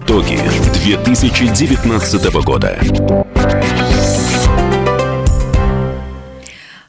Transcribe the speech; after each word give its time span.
Итоги 0.00 0.38
2019 0.74 2.32
года. 2.44 2.78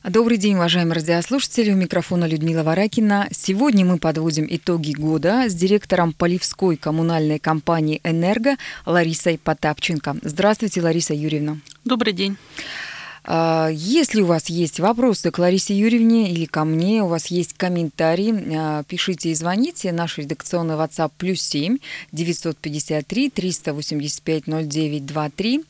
Добрый 0.04 0.38
день, 0.38 0.54
уважаемые 0.55 0.94
радиослушатели. 0.94 1.72
У 1.72 1.76
микрофона 1.76 2.26
Людмила 2.26 2.62
Варакина. 2.62 3.28
Сегодня 3.31 3.83
мы 3.83 3.97
подводим 3.97 4.46
итоги 4.47 4.92
года 4.92 5.49
с 5.49 5.56
директором 5.56 6.13
Поливской 6.13 6.78
коммунальной 6.78 7.40
компании 7.40 7.99
«Энерго» 8.03 8.58
Ларисой 8.85 9.39
Потапченко. 9.39 10.17
Здравствуйте, 10.21 10.79
Лариса 10.81 11.15
Юрьевна. 11.15 11.57
Добрый 11.85 12.13
день. 12.13 12.37
А, 13.24 13.70
если 13.72 14.22
у 14.22 14.26
вас 14.26 14.49
есть 14.49 14.79
вопросы 14.79 15.31
к 15.31 15.40
Ларисе 15.40 15.78
Юрьевне 15.78 16.31
или 16.31 16.45
ко 16.45 16.63
мне, 16.63 17.04
у 17.04 17.08
вас 17.08 17.27
есть 17.27 17.53
комментарии, 17.53 18.55
а, 18.55 18.84
пишите 18.84 19.31
и 19.31 19.35
звоните. 19.35 19.91
Наш 19.91 20.17
редакционный 20.17 20.76
WhatsApp 20.76 21.12
плюс 21.17 21.41
7 21.41 21.77
953 22.12 23.29
385 23.29 24.48
0923. 24.48 25.63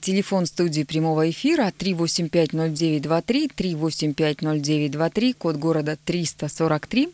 Телефон 0.00 0.46
студии 0.46 0.82
прямого 0.82 1.30
эфира 1.30 1.72
385 1.76 2.52
0923 2.52 3.48
385 3.48 4.42
0923, 4.42 5.32
код 5.32 5.56
города 5.56 5.98
343. 6.04 7.08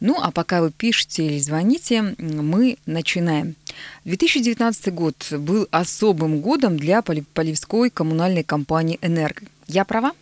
Ну, 0.00 0.16
а 0.20 0.30
пока 0.30 0.62
вы 0.62 0.70
пишете 0.70 1.26
или 1.26 1.38
звоните, 1.38 2.14
мы 2.18 2.76
начинаем. 2.86 3.56
2019 4.04 4.94
год 4.94 5.14
был 5.32 5.68
особым 5.70 6.40
годом 6.40 6.76
для 6.76 7.02
Поливской 7.02 7.90
коммунальной 7.90 8.44
компании 8.44 8.98
«Энерго». 9.02 9.46
Я 9.66 9.84
права? 9.84 10.12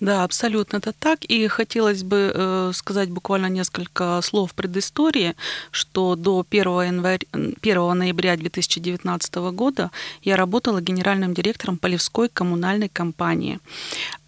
Да, 0.00 0.24
абсолютно 0.24 0.78
это 0.78 0.92
так. 0.92 1.24
И 1.24 1.46
хотелось 1.46 2.02
бы 2.02 2.32
э, 2.34 2.72
сказать 2.74 3.08
буквально 3.10 3.46
несколько 3.46 4.20
слов 4.22 4.52
предыстории, 4.52 5.36
что 5.70 6.16
до 6.16 6.44
1, 6.50 6.64
января, 6.82 7.18
1 7.32 7.98
ноября 7.98 8.36
2019 8.36 9.34
года 9.52 9.90
я 10.22 10.36
работала 10.36 10.80
генеральным 10.80 11.34
директором 11.34 11.78
Полевской 11.78 12.28
коммунальной 12.28 12.88
компании. 12.88 13.60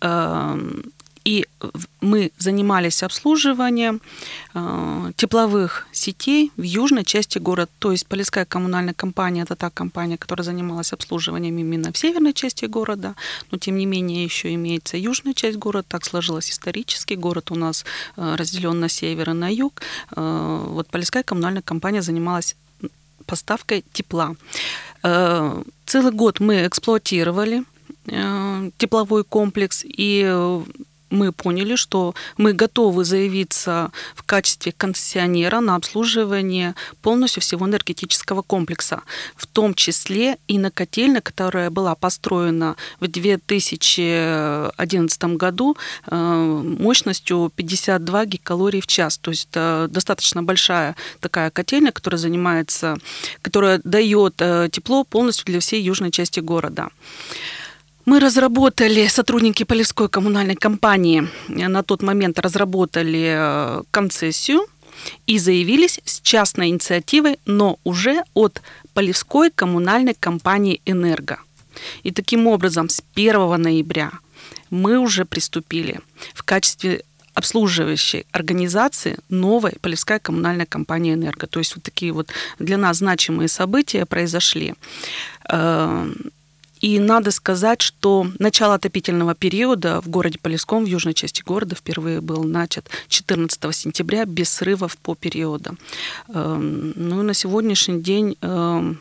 Э, 0.00 0.56
и 1.24 1.46
мы 2.00 2.30
занимались 2.38 3.02
обслуживанием 3.02 4.00
э, 4.54 5.12
тепловых 5.16 5.86
сетей 5.90 6.52
в 6.56 6.62
южной 6.62 7.04
части 7.04 7.38
города. 7.38 7.70
То 7.78 7.92
есть 7.92 8.06
Полесская 8.06 8.44
коммунальная 8.44 8.92
компания– 8.92 9.42
это 9.44 9.56
та 9.56 9.70
компания, 9.70 10.18
которая 10.18 10.44
занималась 10.44 10.92
обслуживанием 10.92 11.56
именно 11.58 11.92
в 11.92 11.96
северной 11.96 12.34
части 12.34 12.66
города. 12.66 13.14
Но, 13.50 13.58
тем 13.58 13.78
не 13.78 13.86
менее, 13.86 14.22
еще 14.22 14.52
имеется 14.54 14.98
южная 14.98 15.32
часть 15.32 15.56
города. 15.56 15.86
Так 15.88 16.04
сложилось 16.04 16.50
исторически. 16.50 17.14
Город 17.14 17.50
у 17.50 17.54
нас 17.54 17.86
э, 18.16 18.34
разделен 18.36 18.78
на 18.78 18.90
север 18.90 19.30
и 19.30 19.32
на 19.32 19.48
юг. 19.52 19.80
Э, 20.14 20.64
вот 20.68 20.88
Полесская 20.88 21.22
коммунальная 21.22 21.62
компания 21.62 22.02
занималась 22.02 22.54
поставкой 23.26 23.82
тепла. 23.94 24.36
Целый 25.02 26.12
год 26.12 26.40
мы 26.40 26.66
эксплуатировали 26.66 27.64
тепловой 28.76 29.24
комплекс 29.24 29.82
и 29.84 30.62
мы 31.10 31.32
поняли, 31.32 31.76
что 31.76 32.14
мы 32.36 32.52
готовы 32.52 33.04
заявиться 33.04 33.90
в 34.14 34.22
качестве 34.22 34.72
концессионера 34.72 35.60
на 35.60 35.76
обслуживание 35.76 36.74
полностью 37.02 37.42
всего 37.42 37.66
энергетического 37.66 38.40
комплекса, 38.42 39.02
в 39.36 39.46
том 39.46 39.74
числе 39.74 40.38
и 40.48 40.58
на 40.58 40.70
котельной, 40.70 41.20
которая 41.20 41.70
была 41.70 41.94
построена 41.94 42.76
в 43.00 43.08
2011 43.08 45.24
году 45.24 45.76
э, 46.06 46.14
мощностью 46.14 47.52
52 47.54 48.26
гигакалорий 48.26 48.80
в 48.80 48.86
час. 48.86 49.18
То 49.18 49.30
есть 49.30 49.48
это 49.50 49.88
достаточно 49.90 50.42
большая 50.42 50.96
такая 51.20 51.50
котельная, 51.50 51.92
которая 51.92 52.18
занимается, 52.18 52.96
которая 53.42 53.80
дает 53.84 54.34
э, 54.38 54.68
тепло 54.70 55.04
полностью 55.04 55.46
для 55.46 55.60
всей 55.60 55.82
южной 55.82 56.10
части 56.10 56.40
города. 56.40 56.88
Мы 58.06 58.20
разработали, 58.20 59.06
сотрудники 59.06 59.64
Полевской 59.64 60.08
коммунальной 60.10 60.56
компании 60.56 61.26
на 61.48 61.82
тот 61.82 62.02
момент 62.02 62.38
разработали 62.38 63.34
э, 63.34 63.82
концессию 63.90 64.66
и 65.26 65.38
заявились 65.38 66.00
с 66.04 66.20
частной 66.20 66.68
инициативой, 66.68 67.38
но 67.46 67.78
уже 67.82 68.22
от 68.34 68.60
Полевской 68.92 69.50
коммунальной 69.50 70.14
компании 70.14 70.82
«Энерго». 70.84 71.38
И 72.02 72.10
таким 72.10 72.46
образом 72.46 72.90
с 72.90 73.02
1 73.14 73.62
ноября 73.62 74.12
мы 74.68 74.98
уже 74.98 75.24
приступили 75.24 76.00
в 76.34 76.42
качестве 76.42 77.04
обслуживающей 77.32 78.26
организации 78.32 79.16
новой 79.30 79.72
Полевская 79.80 80.18
коммунальная 80.18 80.66
компания 80.66 81.14
«Энерго». 81.14 81.46
То 81.46 81.58
есть 81.58 81.74
вот 81.74 81.84
такие 81.84 82.12
вот 82.12 82.28
для 82.58 82.76
нас 82.76 82.98
значимые 82.98 83.48
события 83.48 84.04
произошли. 84.04 84.74
И 86.84 86.98
надо 86.98 87.30
сказать, 87.30 87.80
что 87.80 88.26
начало 88.38 88.74
отопительного 88.74 89.34
периода 89.34 90.02
в 90.02 90.08
городе 90.10 90.38
Полеском, 90.38 90.84
в 90.84 90.86
южной 90.86 91.14
части 91.14 91.40
города, 91.40 91.74
впервые 91.74 92.20
был 92.20 92.44
начат 92.44 92.90
14 93.08 93.74
сентября 93.74 94.26
без 94.26 94.50
срывов 94.50 94.98
по 94.98 95.14
периодам. 95.14 95.78
Эм, 96.28 96.92
ну 96.94 97.22
и 97.22 97.24
на 97.24 97.32
сегодняшний 97.32 98.02
день 98.02 98.36
эм, 98.42 99.00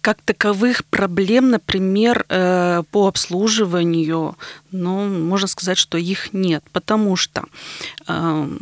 как 0.00 0.20
таковых 0.22 0.84
проблем, 0.84 1.50
например, 1.50 2.26
э, 2.28 2.82
по 2.90 3.06
обслуживанию, 3.06 4.36
ну, 4.72 5.06
можно 5.06 5.46
сказать, 5.46 5.78
что 5.78 5.96
их 5.96 6.32
нет, 6.32 6.64
потому 6.72 7.14
что 7.14 7.44
эм, 8.08 8.58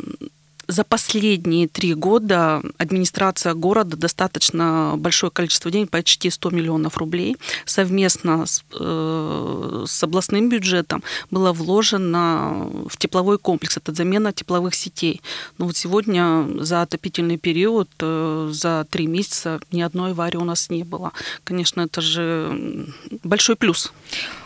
за 0.67 0.83
последние 0.83 1.67
три 1.67 1.93
года 1.93 2.61
администрация 2.77 3.53
города 3.53 3.95
достаточно 3.95 4.95
большое 4.97 5.31
количество 5.31 5.71
денег, 5.71 5.89
почти 5.89 6.29
100 6.29 6.49
миллионов 6.49 6.97
рублей, 6.97 7.37
совместно 7.65 8.45
с, 8.45 8.63
э, 8.73 9.85
с 9.87 10.03
областным 10.03 10.49
бюджетом 10.49 11.03
было 11.31 11.53
вложено 11.53 12.69
в 12.89 12.97
тепловой 12.97 13.37
комплекс. 13.37 13.77
Это 13.77 13.93
замена 13.93 14.33
тепловых 14.33 14.75
сетей. 14.75 15.21
Но 15.57 15.65
вот 15.65 15.77
сегодня 15.77 16.45
за 16.59 16.81
отопительный 16.81 17.37
период, 17.37 17.89
э, 17.99 18.49
за 18.51 18.85
три 18.89 19.07
месяца 19.07 19.59
ни 19.71 19.81
одной 19.81 20.11
аварии 20.11 20.37
у 20.37 20.43
нас 20.43 20.69
не 20.69 20.83
было. 20.83 21.11
Конечно, 21.43 21.81
это 21.81 22.01
же 22.01 22.87
большой 23.23 23.55
плюс. 23.55 23.93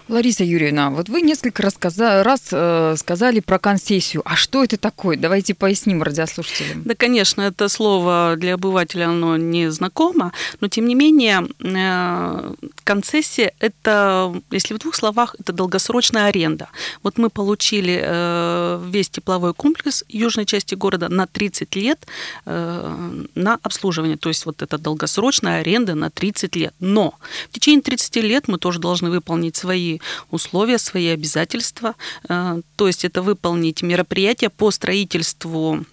Лариса 0.07 0.43
Юрьевна, 0.43 0.89
вот 0.89 1.09
вы 1.09 1.21
несколько 1.21 1.63
раз, 1.63 1.75
раз 1.97 2.49
э, 2.51 2.95
сказали 2.97 3.39
про 3.39 3.59
концессию. 3.59 4.21
А 4.25 4.35
что 4.35 4.63
это 4.63 4.77
такое? 4.77 5.17
Давайте 5.17 5.53
поясним 5.53 6.03
радиослушателям. 6.03 6.83
Да, 6.83 6.95
конечно, 6.95 7.41
это 7.41 7.69
слово 7.69 8.35
для 8.37 8.55
обывателя 8.55 9.05
оно 9.05 9.37
не 9.37 9.71
знакомо, 9.71 10.33
но 10.59 10.67
тем 10.67 10.85
не 10.85 10.95
менее 10.95 11.47
э, 11.59 12.53
концессия– 12.83 13.53
это, 13.59 14.33
если 14.51 14.73
в 14.73 14.79
двух 14.79 14.95
словах, 14.95 15.35
это 15.39 15.53
долгосрочная 15.53 16.27
аренда. 16.27 16.67
Вот 17.03 17.17
мы 17.17 17.29
получили 17.29 18.01
э, 18.03 18.83
весь 18.89 19.09
тепловой 19.09 19.53
комплекс 19.53 20.03
южной 20.09 20.45
части 20.45 20.75
города 20.75 21.09
на 21.09 21.27
30 21.27 21.75
лет 21.75 21.99
э, 22.45 23.25
на 23.35 23.59
обслуживание. 23.61 24.17
То 24.17 24.29
есть 24.29 24.45
вот 24.45 24.61
это 24.61 24.77
долгосрочная 24.77 25.61
аренда 25.61 25.95
на 25.95 26.09
30 26.09 26.55
лет. 26.55 26.73
Но 26.79 27.13
в 27.49 27.53
течение 27.53 27.81
30 27.81 28.15
лет 28.17 28.47
мы 28.47 28.57
тоже 28.57 28.79
должны 28.79 29.09
выполнить 29.09 29.55
свои 29.55 29.99
условия, 30.29 30.77
свои 30.77 31.07
обязательства. 31.07 31.95
Э, 32.29 32.61
то 32.75 32.87
есть 32.87 33.05
это 33.05 33.21
выполнить 33.21 33.81
мероприятия 33.81 34.49
по 34.49 34.71
строительству 34.71 35.85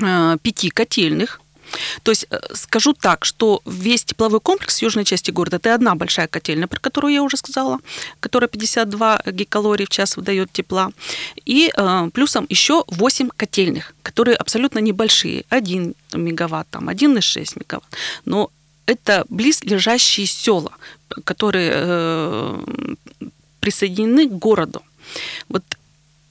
э, 0.00 0.36
пяти 0.42 0.70
котельных, 0.70 1.40
то 2.02 2.10
есть 2.10 2.26
э, 2.30 2.38
скажу 2.54 2.92
так, 2.92 3.24
что 3.24 3.62
весь 3.64 4.04
тепловой 4.04 4.40
комплекс 4.40 4.78
в 4.78 4.82
южной 4.82 5.04
части 5.04 5.30
города 5.30 5.56
это 5.56 5.74
одна 5.74 5.94
большая 5.94 6.28
котельная, 6.28 6.66
про 6.66 6.78
которую 6.78 7.14
я 7.14 7.22
уже 7.22 7.36
сказала, 7.36 7.78
которая 8.20 8.48
52 8.48 9.22
гигакалорий 9.26 9.86
в 9.86 9.88
час 9.88 10.16
выдает 10.16 10.52
тепла. 10.52 10.90
И 11.44 11.72
э, 11.74 12.10
плюсом 12.12 12.46
еще 12.48 12.84
8 12.88 13.28
котельных, 13.36 13.94
которые 14.02 14.36
абсолютно 14.36 14.78
небольшие. 14.78 15.44
1 15.48 15.94
мегаватт, 16.14 16.68
там 16.70 16.88
1,6 16.88 17.58
мегаватт. 17.58 17.86
Но 18.24 18.50
это 18.86 19.24
близлежащие 19.28 20.26
села, 20.26 20.72
которые 21.24 21.70
э, 21.74 22.64
присоединены 23.60 24.28
к 24.28 24.32
городу. 24.32 24.82
Вот 25.48 25.62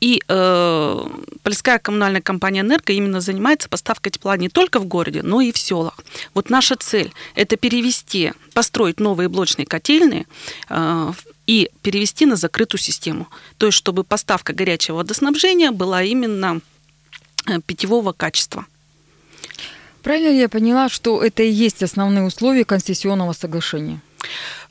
и 0.01 0.19
э, 0.27 1.05
Полесская 1.43 1.77
коммунальная 1.77 2.21
компания 2.21 2.61
«Энерго» 2.61 2.91
именно 2.91 3.21
занимается 3.21 3.69
поставкой 3.69 4.11
тепла 4.11 4.35
не 4.35 4.49
только 4.49 4.79
в 4.79 4.85
городе, 4.85 5.21
но 5.21 5.41
и 5.41 5.51
в 5.51 5.57
селах. 5.59 5.99
Вот 6.33 6.49
наша 6.49 6.75
цель– 6.75 7.11
это 7.35 7.55
перевести, 7.55 8.33
построить 8.53 8.99
новые 8.99 9.29
блочные 9.29 9.67
котельные 9.67 10.25
э, 10.69 11.13
и 11.45 11.69
перевести 11.83 12.25
на 12.25 12.35
закрытую 12.35 12.79
систему. 12.79 13.27
То 13.59 13.67
есть, 13.67 13.77
чтобы 13.77 14.03
поставка 14.03 14.53
горячего 14.53 14.97
водоснабжения 14.97 15.71
была 15.71 16.01
именно 16.01 16.61
э, 17.45 17.59
питьевого 17.61 18.11
качества. 18.11 18.65
Правильно 20.03 20.29
ли 20.29 20.39
я 20.39 20.49
поняла, 20.49 20.89
что 20.89 21.23
это 21.23 21.43
и 21.43 21.49
есть 21.49 21.83
основные 21.83 22.23
условия 22.23 22.65
концессионного 22.65 23.33
соглашения? 23.33 24.01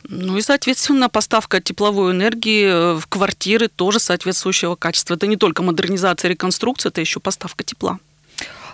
Ну 0.09 0.39
и, 0.39 0.43
соответственно, 0.43 1.09
поставка 1.09 1.61
тепловой 1.61 2.13
энергии 2.13 2.65
э, 2.65 2.95
в 2.99 3.07
квартиры 3.07 3.69
тоже 3.69 4.01
соответствующего 4.01 4.75
качества. 4.75 5.15
Это 5.15 5.27
не 5.27 5.37
только 5.37 5.63
модернизация, 5.63 6.31
реконструкция, 6.31 6.91
это 6.91 7.01
еще 7.01 7.21
поставка 7.21 7.65
тепла. 7.65 7.99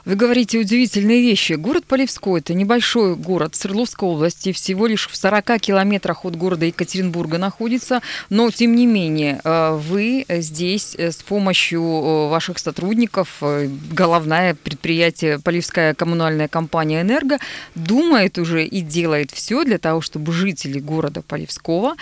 Вы 0.06 0.14
говорите 0.14 0.61
удивительные 0.61 1.20
вещи. 1.20 1.55
Город 1.55 1.85
Полевской– 1.85 2.38
это 2.41 2.55
небольшой 2.55 3.17
город 3.17 3.56
Свердловской 3.56 4.08
области, 4.08 4.53
всего 4.53 4.87
лишь 4.87 5.08
в 5.08 5.17
40 5.17 5.61
километрах 5.61 6.25
от 6.25 6.37
города 6.37 6.64
Екатеринбурга 6.64 7.38
находится, 7.38 8.00
но 8.31 8.49
тем 8.53 8.76
не 8.76 8.87
менее 8.87 9.41
э, 9.43 9.73
вы 9.73 10.25
здесь 10.29 10.94
э, 10.97 11.11
с 11.11 11.17
помощью 11.25 11.82
э, 11.82 12.29
ваших 12.29 12.61
сотрудников, 12.61 13.43
головное 13.91 14.55
предприятие 14.55 15.41
Полевская 15.41 15.93
коммунальная 15.93 16.47
компания 16.47 17.00
«Энерго» 17.00 17.38
думает 17.75 18.38
уже 18.38 18.64
и 18.64 18.82
делает 18.82 19.32
все 19.32 19.64
для 19.64 19.79
того, 19.79 20.02
чтобы 20.02 20.32
жители 20.32 20.79
города 20.79 21.23
Полевского 21.23 21.97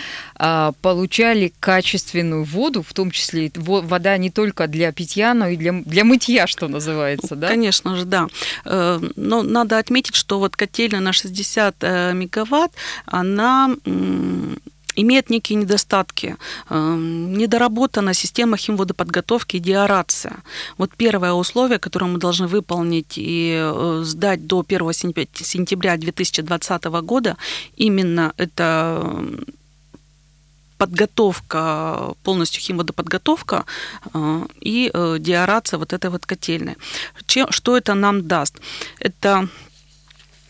получали 0.81 1.51
качественную 1.59 2.43
воду, 2.43 2.83
в 2.83 2.93
том 2.93 3.09
числе 3.09 3.51
вода 3.55 4.15
не 4.17 4.29
только 4.29 4.67
для 4.67 4.91
питья, 4.91 5.33
но 5.33 5.47
и 5.47 5.57
для, 5.57 5.71
для 5.71 6.03
мытья, 6.03 6.45
что 6.45 6.67
называется, 6.67 7.35
да? 7.35 7.47
Конечно 7.47 7.94
же, 7.95 8.05
да. 8.05 8.27
Э, 8.65 8.99
но 9.15 9.43
надо 9.43 9.77
отметить, 9.77 10.15
что 10.15 10.39
вот 10.39 10.55
котельная 10.55 11.01
на 11.01 11.13
60 11.13 11.75
э, 11.81 12.13
мегаватт, 12.13 12.71
она 13.05 13.75
имеет 14.97 15.29
некие 15.29 15.57
недостатки. 15.57 16.37
Э, 16.69 16.95
недоработана 16.97 18.13
система 18.13 18.57
химводоподготовки 18.57 19.57
и 19.57 19.59
деорация. 19.59 20.37
Вот 20.77 20.91
первое 20.97 21.33
условие, 21.33 21.79
которое 21.79 22.07
мы 22.07 22.19
должны 22.19 22.47
выполнить 22.47 23.13
и 23.17 23.71
сдать 24.03 24.47
до 24.47 24.63
1 24.67 24.93
сентября 24.93 25.97
2020 25.97 26.83
года, 26.83 27.37
именно 27.77 28.33
это 28.37 29.25
подготовка, 30.77 32.13
полностью 32.23 32.61
химводоподготовка 32.61 33.65
э, 34.13 34.45
и 34.59 34.91
э, 34.93 35.17
деорация 35.19 35.77
вот 35.79 35.93
этой 35.93 36.09
вот 36.09 36.25
котельной. 36.25 36.75
Что 37.25 37.77
это 37.77 37.93
нам 37.93 38.27
даст? 38.27 38.55
Это 38.99 39.47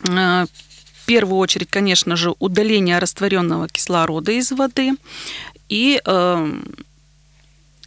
э, 0.08 0.46
в 0.46 1.06
первую 1.06 1.38
очередь, 1.38 1.70
конечно 1.70 2.16
же, 2.16 2.34
удаление 2.38 2.98
растворенного 2.98 3.68
кислорода 3.68 4.32
из 4.32 4.50
воды 4.50 4.92
и, 5.68 6.00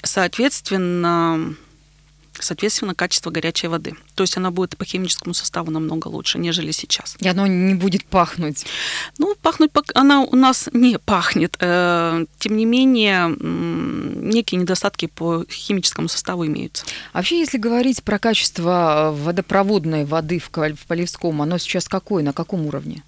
соответственно, 0.03 1.55
соответственно, 2.39 2.95
качество 2.95 3.29
горячей 3.29 3.67
воды. 3.67 3.95
То 4.15 4.23
есть 4.23 4.37
она 4.37 4.51
будет 4.51 4.77
по 4.77 4.85
химическому 4.85 5.33
составу 5.33 5.71
намного 5.71 6.07
лучше, 6.07 6.39
нежели 6.39 6.71
сейчас. 6.71 7.15
И 7.19 7.27
оно 7.27 7.47
не 7.47 7.75
будет 7.75 8.05
пахнуть? 8.05 8.65
Ну, 9.17 9.35
пахнуть 9.41 9.71
она 9.93 10.21
у 10.21 10.35
нас 10.35 10.69
не 10.73 10.97
пахнет. 10.99 11.55
Э, 11.59 12.25
тем 12.39 12.57
не 12.57 12.65
менее, 12.65 13.35
некие 13.39 14.59
недостатки 14.59 15.07
по 15.07 15.45
химическому 15.49 16.07
составу 16.07 16.45
имеются. 16.45 16.85
Вообще, 17.13 17.39
если 17.39 17.57
говорить 17.57 18.03
про 18.03 18.19
качество 18.19 19.13
водопроводной 19.15 20.05
воды 20.05 20.39
в 20.39 20.49
Полевском, 20.87 21.41
оно 21.41 21.57
сейчас 21.57 21.87
какое, 21.87 22.23
на 22.23 22.33
каком 22.33 22.65
уровне? 22.65 23.03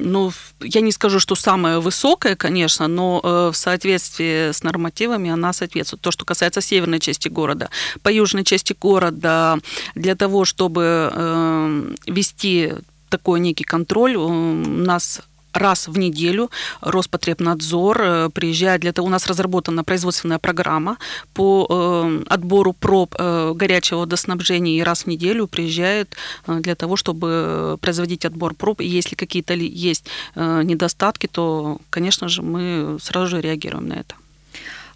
Эм, 0.00 0.12
ну, 0.12 0.32
я 0.60 0.80
не 0.80 0.92
скажу, 0.92 1.20
что 1.20 1.34
самая 1.34 1.78
высокая, 1.78 2.36
конечно, 2.36 2.88
но 2.88 3.20
э, 3.22 3.50
в 3.52 3.56
соответствии 3.56 4.52
с 4.52 4.62
нормативами 4.62 5.30
она 5.30 5.52
соответствует. 5.52 6.02
То, 6.02 6.10
что 6.10 6.24
касается 6.24 6.60
северной 6.60 7.00
части 7.00 7.28
города. 7.28 7.70
По 8.02 8.08
южной 8.08 8.44
части 8.44 8.74
города 8.80 9.58
для 9.94 10.14
того, 10.14 10.44
чтобы 10.44 11.10
э, 11.12 11.94
вести 12.06 12.74
такой 13.08 13.40
некий 13.40 13.64
контроль, 13.64 14.16
у 14.16 14.30
нас 14.30 15.20
раз 15.52 15.88
в 15.88 15.98
неделю 15.98 16.50
Роспотребнадзор 16.80 18.02
э, 18.02 18.30
приезжает 18.30 18.80
для 18.80 18.92
того, 18.92 19.08
у 19.08 19.10
нас 19.10 19.26
разработана 19.26 19.84
производственная 19.84 20.38
программа 20.38 20.96
по 21.34 21.66
э, 21.68 22.22
отбору 22.28 22.72
проб 22.72 23.14
э, 23.18 23.52
горячего 23.54 24.00
водоснабжения, 24.00 24.78
и 24.78 24.82
раз 24.82 25.02
в 25.02 25.06
неделю 25.06 25.46
приезжает 25.46 26.16
для 26.46 26.74
того, 26.74 26.96
чтобы 26.96 27.78
производить 27.80 28.24
отбор 28.24 28.54
проб. 28.54 28.80
И 28.80 28.86
если 28.86 29.14
какие-то 29.14 29.54
есть 29.54 30.06
недостатки, 30.34 31.26
то, 31.26 31.78
конечно 31.90 32.28
же, 32.28 32.42
мы 32.42 32.98
сразу 33.00 33.26
же 33.28 33.40
реагируем 33.40 33.88
на 33.88 33.94
это. 33.94 34.14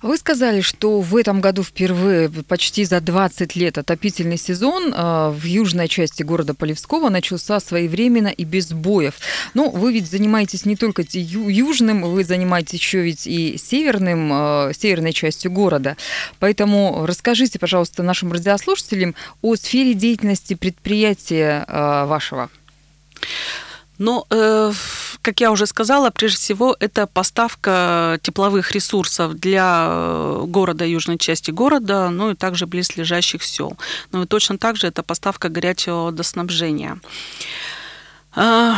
Вы 0.04 0.18
сказали, 0.18 0.60
что 0.60 1.00
в 1.00 1.16
этом 1.16 1.40
году 1.40 1.62
впервые 1.62 2.28
почти 2.28 2.84
за 2.84 3.00
20 3.00 3.56
лет 3.56 3.78
отопительный 3.78 4.36
сезон 4.36 4.92
э, 4.92 5.30
в 5.30 5.44
южной 5.44 5.88
части 5.88 6.22
города 6.22 6.52
Полевского 6.52 7.08
начался 7.08 7.58
своевременно 7.58 8.28
и 8.28 8.44
без 8.44 8.70
боев. 8.74 9.14
Но 9.54 9.70
вы 9.70 9.94
ведь 9.94 10.10
занимаетесь 10.10 10.66
не 10.66 10.76
только 10.76 11.04
южным, 11.10 12.02
вы 12.02 12.22
занимаетесь 12.22 12.80
еще 12.80 13.00
ведь 13.00 13.26
и 13.26 13.56
северным, 13.56 14.30
э, 14.30 14.72
северной 14.78 15.14
частью 15.14 15.50
города. 15.50 15.96
Поэтому 16.38 17.06
расскажите, 17.06 17.58
пожалуйста, 17.58 18.02
нашим 18.02 18.30
радиослушателям 18.30 19.14
о 19.40 19.56
сфере 19.56 19.94
деятельности 19.94 20.52
предприятия 20.52 21.64
э, 21.66 22.04
вашего. 22.04 22.50
Ну, 23.96 24.26
э, 24.28 24.70
как 25.24 25.40
я 25.40 25.50
уже 25.50 25.66
сказала, 25.66 26.10
прежде 26.10 26.38
всего 26.38 26.76
это 26.78 27.06
поставка 27.06 28.18
тепловых 28.22 28.72
ресурсов 28.72 29.34
для 29.34 29.86
э, 29.88 30.44
города, 30.46 30.84
южной 30.84 31.16
части 31.16 31.50
города, 31.50 32.10
ну 32.10 32.30
и 32.30 32.34
также 32.34 32.66
близлежащих 32.66 33.42
сел. 33.42 33.78
Ну 34.12 34.22
и 34.22 34.26
точно 34.26 34.58
так 34.58 34.76
же 34.76 34.86
это 34.86 35.02
поставка 35.02 35.48
горячего 35.48 36.04
водоснабжения. 36.04 37.00
Э, 38.36 38.74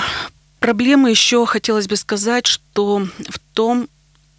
проблемы 0.61 1.11
еще 1.11 1.45
хотелось 1.47 1.89
бы 1.89 1.97
сказать, 1.97 2.47
что 2.47 3.09
в 3.29 3.39
том, 3.53 3.89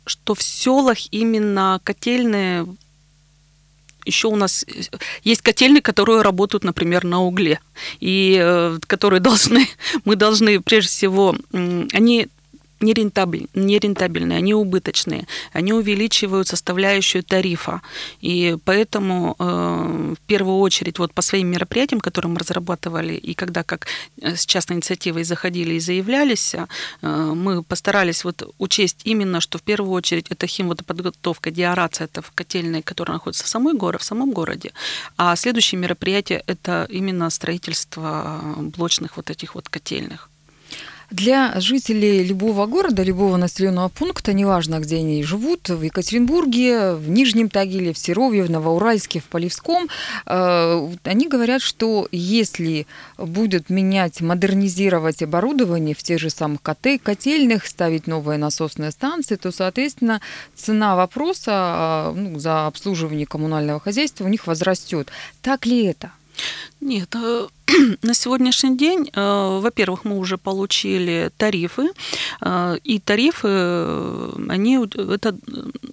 что 0.05 0.33
в 0.33 0.41
селах 0.41 0.97
именно 1.11 1.81
котельные 1.83 2.65
еще 4.07 4.27
у 4.27 4.35
нас 4.35 4.65
э, 4.67 4.97
есть 5.23 5.41
котельные, 5.41 5.81
которые 5.81 6.21
работают, 6.21 6.63
например, 6.63 7.03
на 7.03 7.21
угле, 7.21 7.59
и 7.99 8.37
э, 8.41 8.79
которые 8.87 9.19
должны, 9.21 9.67
мы 10.05 10.15
должны 10.15 10.61
прежде 10.61 10.89
всего, 10.89 11.35
они 11.53 12.27
нерентабель, 12.79 13.47
нерентабельные, 13.53 14.37
они 14.37 14.53
убыточные, 14.53 15.27
они 15.53 15.73
увеличивают 15.73 16.47
составляющую 16.47 17.23
тарифа. 17.23 17.81
И 18.21 18.57
поэтому 18.65 19.35
э, 19.39 20.15
в 20.15 20.27
первую 20.27 20.59
очередь 20.59 20.99
вот 20.99 21.13
по 21.13 21.21
своим 21.21 21.47
мероприятиям, 21.47 21.99
которые 22.01 22.31
мы 22.31 22.39
разрабатывали, 22.39 23.13
и 23.13 23.33
когда 23.33 23.63
как 23.63 23.87
э, 24.21 24.35
с 24.35 24.45
частной 24.45 24.75
инициативой 24.75 25.23
заходили 25.23 25.75
и 25.75 25.79
заявлялись, 25.79 26.55
э, 26.55 26.65
мы 27.01 27.63
постарались 27.63 28.23
вот 28.23 28.53
учесть 28.59 29.01
именно, 29.05 29.41
что 29.41 29.57
в 29.57 29.63
первую 29.63 29.91
очередь 29.91 30.27
это 30.29 30.47
химводоподготовка, 30.47 31.51
диорация, 31.51 32.05
это 32.05 32.21
в 32.21 32.31
котельной, 32.31 32.81
которая 32.81 33.15
находится 33.15 33.43
в 33.43 33.47
самой 33.47 33.73
горе, 33.73 33.97
в 33.97 34.03
самом 34.03 34.31
городе. 34.31 34.71
А 35.17 35.35
следующее 35.35 35.79
мероприятие 35.79 36.43
это 36.45 36.87
именно 36.89 37.29
строительство 37.29 38.41
блочных 38.57 39.17
вот 39.17 39.29
этих 39.29 39.55
вот 39.55 39.69
котельных. 39.69 40.29
Для 41.09 41.57
жителей 41.61 42.21
любого 42.21 42.65
города, 42.65 43.01
любого 43.01 43.37
населенного 43.37 43.87
пункта, 43.87 44.33
неважно, 44.33 44.79
где 44.79 44.97
они 44.97 45.23
живут, 45.23 45.69
в 45.69 45.81
Екатеринбурге, 45.81 46.95
в 46.95 47.09
Нижнем 47.09 47.49
Тагиле, 47.49 47.93
в 47.93 47.97
Серове, 47.97 48.43
в 48.43 48.51
Новоуральске, 48.51 49.21
в 49.21 49.23
Полевском, 49.23 49.87
э, 50.25 50.89
они 51.05 51.29
говорят, 51.29 51.61
что 51.61 52.09
если 52.11 52.87
будут 53.17 53.69
менять, 53.69 54.19
модернизировать 54.19 55.23
оборудование 55.23 55.95
в 55.95 56.03
тех 56.03 56.19
же 56.19 56.29
самых 56.29 56.61
котельных, 56.61 57.67
ставить 57.67 58.05
новые 58.05 58.37
насосные 58.37 58.91
станции, 58.91 59.37
то, 59.37 59.53
соответственно, 59.53 60.19
цена 60.55 60.97
вопроса 60.97 62.13
э, 62.15 62.19
ну, 62.19 62.37
за 62.37 62.67
обслуживание 62.67 63.25
коммунального 63.25 63.79
хозяйства 63.79 64.25
у 64.25 64.27
них 64.27 64.45
возрастет. 64.45 65.09
Так 65.41 65.65
ли 65.65 65.85
это? 65.85 66.11
Нет, 66.81 67.15
э, 67.15 67.47
на 68.01 68.13
сегодняшний 68.13 68.77
день, 68.77 69.09
э, 69.13 69.59
во-первых, 69.61 70.05
мы 70.05 70.17
уже 70.17 70.37
получили 70.37 71.31
тарифы, 71.37 71.89
э, 72.41 72.77
и 72.83 72.99
тарифы, 72.99 73.47
они, 74.49 74.77
это 74.77 75.35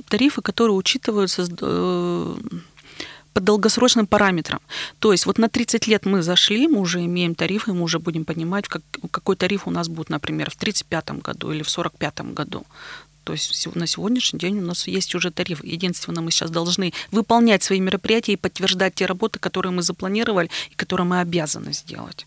тарифы, 0.08 0.42
которые 0.42 0.76
учитываются 0.76 1.46
по 3.34 3.40
долгосрочным 3.40 4.06
параметрам. 4.06 4.60
То 5.00 5.12
есть 5.12 5.26
вот 5.26 5.38
на 5.38 5.48
30 5.48 5.88
лет 5.88 6.06
мы 6.06 6.22
зашли, 6.22 6.68
мы 6.68 6.78
уже 6.78 7.04
имеем 7.04 7.34
тарифы, 7.34 7.72
мы 7.72 7.82
уже 7.82 7.98
будем 7.98 8.24
понимать, 8.24 8.68
как, 8.68 8.82
какой 9.10 9.34
тариф 9.34 9.66
у 9.66 9.70
нас 9.70 9.88
будет, 9.88 10.10
например, 10.10 10.50
в 10.50 10.56
35 10.56 11.22
году 11.22 11.52
или 11.52 11.62
в 11.62 11.70
45 11.70 12.34
году. 12.34 12.64
То 13.24 13.32
есть 13.32 13.66
на 13.74 13.86
сегодняшний 13.86 14.38
день 14.38 14.58
у 14.58 14.66
нас 14.66 14.86
есть 14.86 15.14
уже 15.14 15.30
тариф. 15.30 15.64
Единственное, 15.64 16.22
мы 16.22 16.30
сейчас 16.30 16.50
должны 16.50 16.92
выполнять 17.10 17.62
свои 17.62 17.80
мероприятия 17.80 18.34
и 18.34 18.36
подтверждать 18.36 18.94
те 18.94 19.06
работы, 19.06 19.38
которые 19.38 19.72
мы 19.72 19.82
запланировали 19.82 20.50
и 20.70 20.74
которые 20.74 21.06
мы 21.06 21.20
обязаны 21.20 21.72
сделать. 21.72 22.26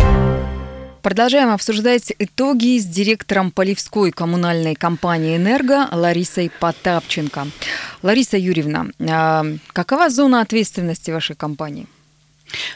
Продолжаем 1.02 1.50
обсуждать 1.50 2.12
итоги 2.20 2.78
с 2.78 2.86
директором 2.86 3.50
Полевской 3.50 4.12
коммунальной 4.12 4.76
компании 4.76 5.36
«Энерго» 5.36 5.88
Ларисой 5.90 6.48
Потапченко. 6.60 7.48
Лариса 8.02 8.36
Юрьевна, 8.36 8.86
а, 9.00 9.44
какова 9.72 10.10
зона 10.10 10.42
ответственности 10.42 11.10
вашей 11.10 11.34
компании? 11.34 11.88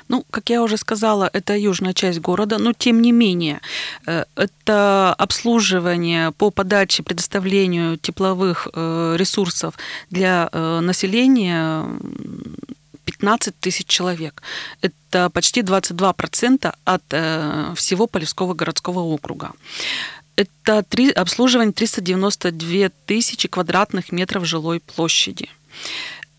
Ну, 0.09 0.25
как 0.31 0.51
я 0.51 0.63
уже 0.63 0.77
сказала, 0.77 1.31
это 1.33 1.57
южная 1.57 1.93
часть 1.93 2.19
города, 2.19 2.59
но 2.59 2.73
тем 2.73 3.01
не 3.01 3.13
менее, 3.13 3.61
э, 4.07 4.25
это 4.35 5.15
обслуживание 5.15 6.33
по 6.33 6.51
подаче, 6.51 7.03
предоставлению 7.03 7.97
тепловых 7.97 8.67
э, 8.73 9.17
ресурсов 9.19 9.75
для 10.11 10.49
э, 10.51 10.81
населения 10.81 11.85
15 13.07 13.59
тысяч 13.59 13.87
человек. 13.87 14.43
Это 14.83 15.31
почти 15.31 15.63
22% 15.63 16.75
от 16.85 17.03
э, 17.11 17.73
всего 17.77 18.07
Полевского 18.07 18.53
городского 18.55 19.01
округа. 19.01 19.53
Это 20.37 20.83
три, 20.83 21.11
обслуживание 21.11 21.73
392 21.73 22.91
тысячи 23.07 23.49
квадратных 23.49 24.13
метров 24.13 24.45
жилой 24.45 24.81
площади. 24.81 25.49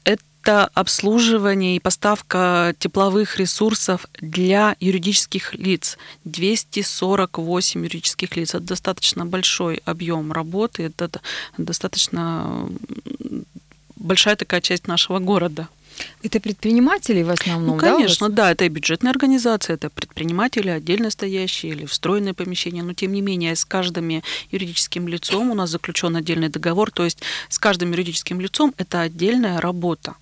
Это 0.04 0.70
обслуживание 0.76 1.76
и 1.76 1.80
поставка 1.80 2.76
тепловых 2.80 3.38
ресурсов 3.38 4.06
для 4.22 4.76
юридических 4.80 5.56
лиц. 5.56 5.98
248 6.26 7.84
юридических 7.84 8.36
лиц. 8.36 8.50
Это 8.50 8.60
достаточно 8.60 9.26
большой 9.26 9.82
объем 9.86 10.32
работы, 10.32 10.84
это 10.84 11.10
достаточно 11.58 12.70
большая 13.96 14.36
такая 14.36 14.62
часть 14.62 14.88
нашего 14.88 15.20
города. 15.20 15.68
Это 16.24 16.40
предприниматели 16.40 17.24
в 17.24 17.30
основном, 17.30 17.76
ну, 17.76 17.82
конечно, 17.82 18.30
да, 18.30 18.36
да, 18.36 18.52
это 18.52 18.66
и 18.66 18.70
бюджетная 18.70 19.12
организация, 19.12 19.76
это 19.76 19.90
предприниматели, 19.90 20.70
отдельно 20.70 21.10
стоящие 21.10 21.74
или 21.74 21.86
встроенные 21.86 22.34
помещения, 22.34 22.84
но 22.84 22.94
тем 22.94 23.14
не 23.14 23.22
менее 23.22 23.56
с 23.56 23.66
каждым 23.66 24.22
юридическим 24.52 25.08
лицом 25.08 25.52
у 25.52 25.54
нас 25.54 25.70
заключен 25.70 26.16
отдельный 26.16 26.50
договор, 26.50 26.92
то 26.92 27.04
есть 27.04 27.22
с 27.50 27.60
каждым 27.60 27.92
юридическим 27.92 28.42
лицом 28.42 28.74
это 28.78 29.02
отдельная 29.02 29.60
работа. 29.62 30.16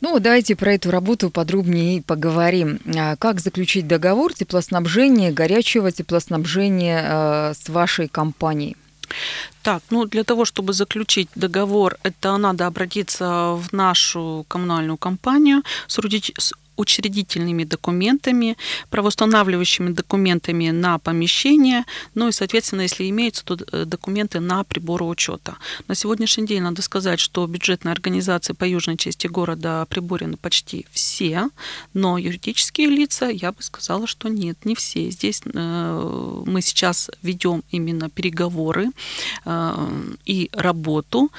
Ну, 0.00 0.18
давайте 0.18 0.54
про 0.54 0.74
эту 0.74 0.90
работу 0.90 1.30
подробнее 1.30 2.02
поговорим. 2.02 2.78
А, 2.94 3.16
как 3.16 3.40
заключить 3.40 3.88
договор 3.88 4.34
теплоснабжения, 4.34 5.32
горячего 5.32 5.90
теплоснабжения 5.90 7.02
э, 7.02 7.54
с 7.54 7.70
вашей 7.70 8.08
компанией? 8.08 8.76
Так, 9.62 9.82
ну 9.90 10.04
для 10.04 10.24
того, 10.24 10.44
чтобы 10.44 10.72
заключить 10.72 11.28
договор, 11.34 11.96
это 12.02 12.36
надо 12.36 12.66
обратиться 12.66 13.54
в 13.54 13.72
нашу 13.72 14.44
коммунальную 14.48 14.96
компанию 14.96 15.62
с 15.86 16.52
учредительными 16.76 17.64
документами, 17.64 18.56
правоустанавливающими 18.90 19.90
документами 19.90 20.70
на 20.70 20.98
помещение, 20.98 21.84
ну 22.14 22.28
и, 22.28 22.32
соответственно, 22.32 22.82
если 22.82 23.08
имеются, 23.08 23.44
то 23.44 23.58
э, 23.72 23.84
документы 23.84 24.40
на 24.40 24.64
приборы 24.64 25.04
учета. 25.04 25.56
На 25.88 25.94
сегодняшний 25.94 26.46
день 26.46 26.62
надо 26.62 26.82
сказать, 26.82 27.20
что 27.20 27.46
бюджетные 27.46 27.92
организации 27.92 28.52
по 28.52 28.64
южной 28.64 28.96
части 28.96 29.26
города 29.26 29.86
приборены 29.86 30.36
почти 30.36 30.86
все, 30.92 31.48
но 31.92 32.18
юридические 32.18 32.88
лица, 32.88 33.28
я 33.28 33.52
бы 33.52 33.62
сказала, 33.62 34.06
что 34.06 34.28
нет, 34.28 34.64
не 34.64 34.74
все. 34.74 35.10
Здесь 35.10 35.42
э, 35.44 36.42
мы 36.46 36.62
сейчас 36.62 37.10
ведем 37.22 37.62
именно 37.70 38.10
переговоры 38.10 38.88
э, 39.44 39.88
и 40.24 40.50
работу 40.52 41.30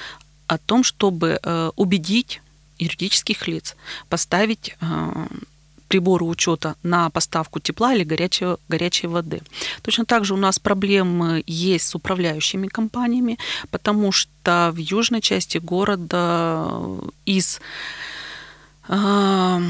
о 0.48 0.60
том, 0.60 0.84
чтобы 0.84 1.40
убедить 1.76 2.40
юридических 2.78 3.48
лиц 3.48 3.76
поставить 4.10 4.76
э, 4.80 5.28
приборы 5.88 6.26
учета 6.26 6.76
на 6.84 7.10
поставку 7.10 7.60
тепла 7.60 7.94
или 7.94 8.04
горячей, 8.04 8.58
горячей 8.68 9.08
воды. 9.08 9.42
Точно 9.82 10.06
так 10.06 10.26
же 10.26 10.34
у 10.34 10.38
нас 10.38 10.60
проблемы 10.60 11.44
есть 11.48 11.88
с 11.88 11.96
управляющими 11.96 12.68
компаниями, 12.68 13.38
потому 13.72 14.12
что 14.12 14.72
в 14.74 14.78
южной 14.78 15.22
части 15.22 15.58
города 15.58 16.70
из 17.26 17.62
э, 18.88 19.62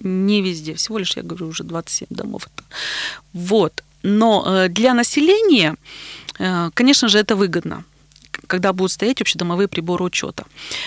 не 0.01 0.43
везде, 0.43 0.75
всего 0.75 0.99
лишь, 0.99 1.17
я 1.17 1.23
говорю, 1.23 1.49
уже 1.49 1.65
27 1.65 2.07
домов. 2.11 2.49
Вот. 3.33 3.83
Но 4.03 4.45
э, 4.47 4.69
для 4.69 4.95
населения, 4.95 5.77
конечно 6.75 7.09
же, 7.09 7.19
это 7.19 7.35
выгодно 7.35 7.85
когда 8.49 8.73
будут 8.73 8.93
стоять 8.93 9.21
общедомовые 9.21 9.69
приборы 9.69 10.05
учета. 10.05 10.45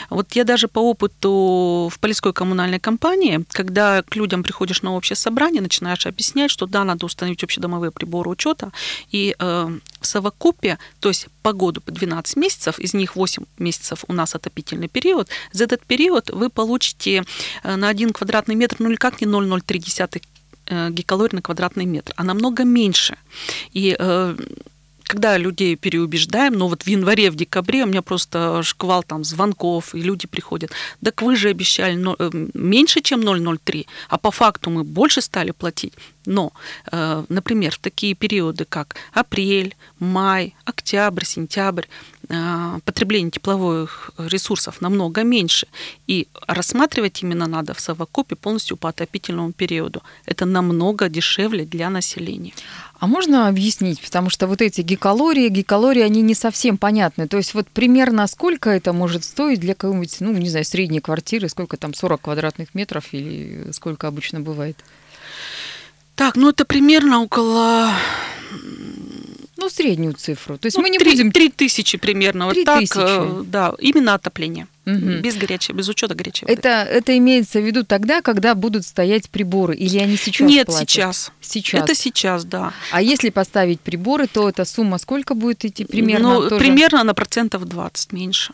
Вот 0.10 0.34
я 0.34 0.44
даже 0.44 0.68
по 0.68 0.80
опыту 0.80 1.90
в 1.92 2.00
Полевской 2.00 2.34
коммунальной 2.34 2.80
компании, 2.80 3.46
когда 3.52 4.04
к 4.04 4.16
людям 4.16 4.44
приходишь 4.44 4.82
на 4.82 4.96
общее 4.96 5.16
собрание, 5.16 5.62
начинаешь 5.62 6.06
объяснять, 6.06 6.52
что 6.52 6.66
да, 6.66 6.84
надо 6.84 7.06
установить 7.06 7.44
общедомовые 7.44 7.92
приборы 7.92 8.30
учета, 8.30 8.72
и 9.12 9.36
э, 9.40 9.80
в 10.02 10.06
совокупе, 10.08 10.78
то 11.00 11.10
есть 11.10 11.28
по 11.44 11.54
году 11.54 11.82
по 11.82 11.92
12 11.92 12.36
месяцев, 12.38 12.80
из 12.80 12.94
них 12.94 13.16
8 13.16 13.44
месяцев 13.60 14.04
у 14.08 14.14
нас 14.14 14.36
отопительный 14.36 14.88
период, 14.88 15.30
за 15.54 15.64
этот 15.64 15.86
период 15.86 16.30
вы 16.32 16.50
получите 16.50 17.24
э, 17.64 17.76
на 17.76 17.90
1 17.90 18.14
квадратный 18.14 18.56
метр, 18.56 18.78
ну 18.80 18.90
никак 18.90 19.22
не 19.22 19.28
0,03 19.28 20.22
э, 20.66 20.90
гикалорий 20.92 21.36
на 21.36 21.42
квадратный 21.42 21.86
метр, 21.86 22.14
а 22.16 22.24
намного 22.24 22.64
меньше. 22.64 23.18
И 23.74 23.96
э, 23.98 24.36
когда 25.12 25.38
людей 25.38 25.76
переубеждаем, 25.76 26.54
но 26.54 26.68
вот 26.68 26.84
в 26.84 26.88
январе, 26.88 27.32
в 27.32 27.36
декабре 27.36 27.84
у 27.84 27.88
меня 27.88 28.02
просто 28.02 28.64
шквал 28.64 29.04
там 29.04 29.24
звонков, 29.24 29.94
и 29.96 30.02
люди 30.02 30.28
приходят. 30.28 30.72
Так 31.04 31.22
вы 31.22 31.36
же 31.36 31.50
обещали 31.50 31.98
э, 32.20 32.48
меньше, 32.54 33.02
чем 33.02 33.20
0,03, 33.20 33.86
а 34.10 34.18
по 34.18 34.32
факту 34.32 34.70
мы 34.70 34.84
больше 34.84 35.22
стали 35.22 35.52
платить. 35.52 35.94
Но, 36.26 36.52
э, 36.92 37.26
например, 37.30 37.72
в 37.72 37.78
такие 37.78 38.14
периоды, 38.14 38.66
как 38.66 38.96
апрель, 39.14 39.76
май, 40.00 40.54
октябрь, 40.66 41.26
сентябрь, 41.26 41.86
э, 42.30 42.80
потребление 42.86 43.32
тепловых 43.32 44.12
ресурсов 44.18 44.82
намного 44.82 45.24
меньше. 45.24 45.68
И 46.08 46.28
рассматривать 46.48 47.24
именно 47.24 47.48
надо 47.48 47.74
в 47.74 47.80
совокупе 47.80 48.36
полностью 48.36 48.78
по 48.78 48.88
отопительному 48.88 49.52
периоду. 49.52 50.02
Это 50.26 50.46
намного 50.46 51.10
дешевле 51.10 51.66
для 51.66 51.90
населения. 51.90 52.54
А 53.02 53.08
можно 53.08 53.48
объяснить, 53.48 54.00
потому 54.00 54.30
что 54.30 54.46
вот 54.46 54.62
эти 54.62 54.82
гикалории, 54.82 55.50
гикалории, 55.50 56.04
они 56.04 56.22
не 56.22 56.36
совсем 56.36 56.78
понятны. 56.78 57.28
То 57.28 57.38
есть 57.38 57.56
вот 57.56 57.68
примерно 57.68 58.28
сколько 58.28 58.70
это 58.70 58.94
может 58.94 59.24
стоить 59.24 59.60
для 59.60 59.74
какой-нибудь, 59.74 60.18
ну, 60.20 60.32
не 60.34 60.50
знаю, 60.50 60.66
средней 60.66 61.00
квартиры, 61.00 61.50
сколько 61.50 61.78
там, 61.78 61.96
40 61.96 62.22
квадратных 62.22 62.76
метров 62.76 63.06
или 63.12 63.72
сколько 63.72 64.08
обычно 64.08 64.40
бывает? 64.40 64.78
Так, 66.16 66.36
ну 66.36 66.50
это 66.50 66.64
примерно 66.64 67.24
около 67.24 67.92
ну, 69.58 69.68
среднюю 69.72 70.14
цифру. 70.14 70.60
То 70.60 70.68
есть 70.68 70.78
ну, 70.78 70.84
мы 70.84 70.92
не 70.92 71.00
3, 71.00 71.10
будем... 71.10 71.32
Три 71.32 71.50
тысячи 71.50 71.98
примерно. 71.98 72.52
3 72.52 72.60
вот 72.60 72.66
так, 72.68 72.80
тысячи. 72.82 73.00
э, 73.00 73.44
Да, 73.48 73.74
именно 73.80 74.14
отопление. 74.14 74.68
Мгм. 74.86 75.22
Без 75.22 75.38
горячей, 75.38 75.74
без 75.74 75.88
учета 75.90 76.16
горячей 76.16 76.46
воды. 76.46 76.54
Это, 76.58 76.70
это 76.70 77.16
имеется 77.18 77.60
в 77.60 77.66
виду 77.66 77.86
тогда, 77.86 78.22
когда 78.22 78.56
будут 78.56 78.84
стоять 78.84 79.30
приборы, 79.30 79.76
или 79.76 80.00
они 80.00 80.18
сейчас 80.18 80.50
Нет, 80.50 80.66
платят? 80.68 80.90
сейчас. 80.90 81.32
Сейчас. 81.40 81.84
Это 81.84 81.94
сейчас, 81.94 82.46
да. 82.46 82.74
А 82.92 83.02
если 83.02 83.30
поставить 83.30 83.80
приборы, 83.80 84.26
то 84.26 84.50
эта 84.50 84.66
сумма 84.66 84.98
сколько 84.98 85.36
будет 85.36 85.66
идти 85.66 85.86
примерно? 85.86 86.34
Ну, 86.34 86.50
тоже? 86.50 86.60
примерно 86.60 87.04
на 87.04 87.14
процентов 87.14 87.66
20 87.66 88.12
меньше. 88.12 88.54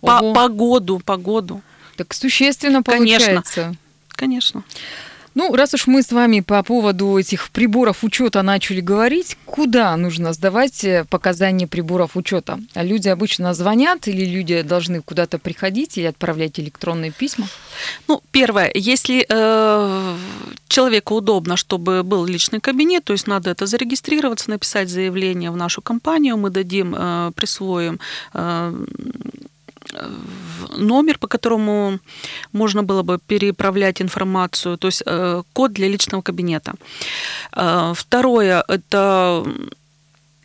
По, 0.00 0.20
Ого. 0.20 0.32
по 0.32 0.48
году, 0.48 1.00
по 1.00 1.16
году. 1.16 1.60
Так 1.96 2.14
существенно 2.14 2.84
Конечно. 2.84 3.18
получается. 3.18 3.76
Конечно. 4.10 4.62
Ну, 5.38 5.54
раз 5.54 5.72
уж 5.72 5.86
мы 5.86 6.02
с 6.02 6.10
вами 6.10 6.40
по 6.40 6.60
поводу 6.64 7.16
этих 7.16 7.50
приборов 7.50 8.02
учета 8.02 8.42
начали 8.42 8.80
говорить, 8.80 9.38
куда 9.44 9.96
нужно 9.96 10.32
сдавать 10.32 10.82
э, 10.82 11.04
показания 11.08 11.68
приборов 11.68 12.16
учета? 12.16 12.58
Люди 12.74 13.06
обычно 13.06 13.54
звонят 13.54 14.08
или 14.08 14.24
люди 14.24 14.62
должны 14.62 15.00
куда-то 15.00 15.38
приходить 15.38 15.96
или 15.96 16.06
отправлять 16.06 16.58
электронные 16.58 17.12
письма? 17.12 17.46
Ну, 18.08 18.20
первое, 18.32 18.72
если 18.74 19.24
э, 19.28 20.16
человеку 20.66 21.14
удобно, 21.14 21.56
чтобы 21.56 22.02
был 22.02 22.26
личный 22.26 22.58
кабинет, 22.58 23.04
то 23.04 23.12
есть 23.12 23.28
надо 23.28 23.50
это 23.50 23.66
зарегистрироваться, 23.66 24.50
написать 24.50 24.88
заявление 24.88 25.52
в 25.52 25.56
нашу 25.56 25.82
компанию, 25.82 26.36
мы 26.36 26.50
дадим, 26.50 26.96
э, 26.98 27.30
присвоим 27.36 28.00
э, 28.34 28.74
номер, 30.76 31.18
по 31.18 31.26
которому 31.26 31.98
можно 32.52 32.82
было 32.82 33.02
бы 33.02 33.18
переправлять 33.26 34.02
информацию, 34.02 34.76
то 34.76 34.88
есть 34.88 35.02
э, 35.06 35.42
код 35.52 35.72
для 35.72 35.88
личного 35.88 36.22
кабинета. 36.22 36.74
Э, 37.56 37.92
Второе– 37.94 38.64
это 38.68 39.44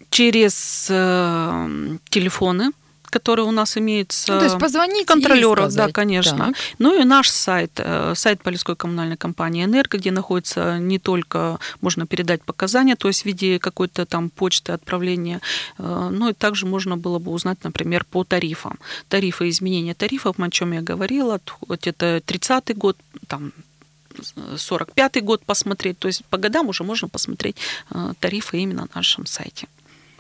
через 0.10 0.88
э, 0.90 1.98
телефоны, 2.10 2.72
которые 3.14 3.46
у 3.46 3.52
нас 3.52 3.78
имеются. 3.78 4.34
Ну, 4.34 4.40
то 4.40 4.46
есть 4.46 4.60
позвонить 4.60 5.06
контролеров, 5.06 5.72
сказать. 5.72 5.88
да, 5.88 5.94
конечно. 5.94 6.38
Так. 6.38 6.56
Ну 6.80 7.00
и 7.00 7.04
наш 7.04 7.30
сайт, 7.30 7.72
э, 7.78 8.14
сайт 8.16 8.42
Полевской 8.42 8.76
коммунальной 8.76 9.18
компании 9.18 9.64
«Энерго», 9.64 9.98
где 9.98 10.12
находится 10.12 10.80
не 10.80 11.00
только 11.00 11.60
можно 11.82 12.08
передать 12.08 12.42
показания, 12.42 12.96
то 12.96 13.08
есть 13.08 13.22
в 13.22 13.26
виде 13.26 13.60
какой-то 13.60 14.06
там 14.06 14.30
почты 14.30 14.72
отправления, 14.72 15.40
э, 15.78 16.10
но 16.12 16.30
и 16.30 16.34
также 16.34 16.66
можно 16.66 16.98
было 16.98 17.20
бы 17.20 17.32
узнать, 17.32 17.64
например, 17.64 18.04
по 18.04 18.24
тарифам. 18.24 18.80
Тарифы, 19.10 19.50
изменения 19.50 19.94
тарифов, 19.94 20.40
о 20.40 20.50
чем 20.50 20.74
я 20.74 20.82
говорила, 20.82 21.40
хоть 21.68 21.88
это 21.88 22.18
30-й 22.18 22.74
год, 22.74 22.98
там 23.28 23.52
45-й 24.16 25.22
год 25.22 25.46
посмотреть, 25.46 26.00
то 26.00 26.08
есть 26.08 26.26
по 26.26 26.38
годам 26.38 26.68
уже 26.68 26.84
можно 26.84 27.08
посмотреть 27.08 27.58
э, 27.92 28.14
тарифы 28.20 28.58
именно 28.58 28.82
на 28.82 28.90
нашем 28.96 29.26
сайте. 29.26 29.68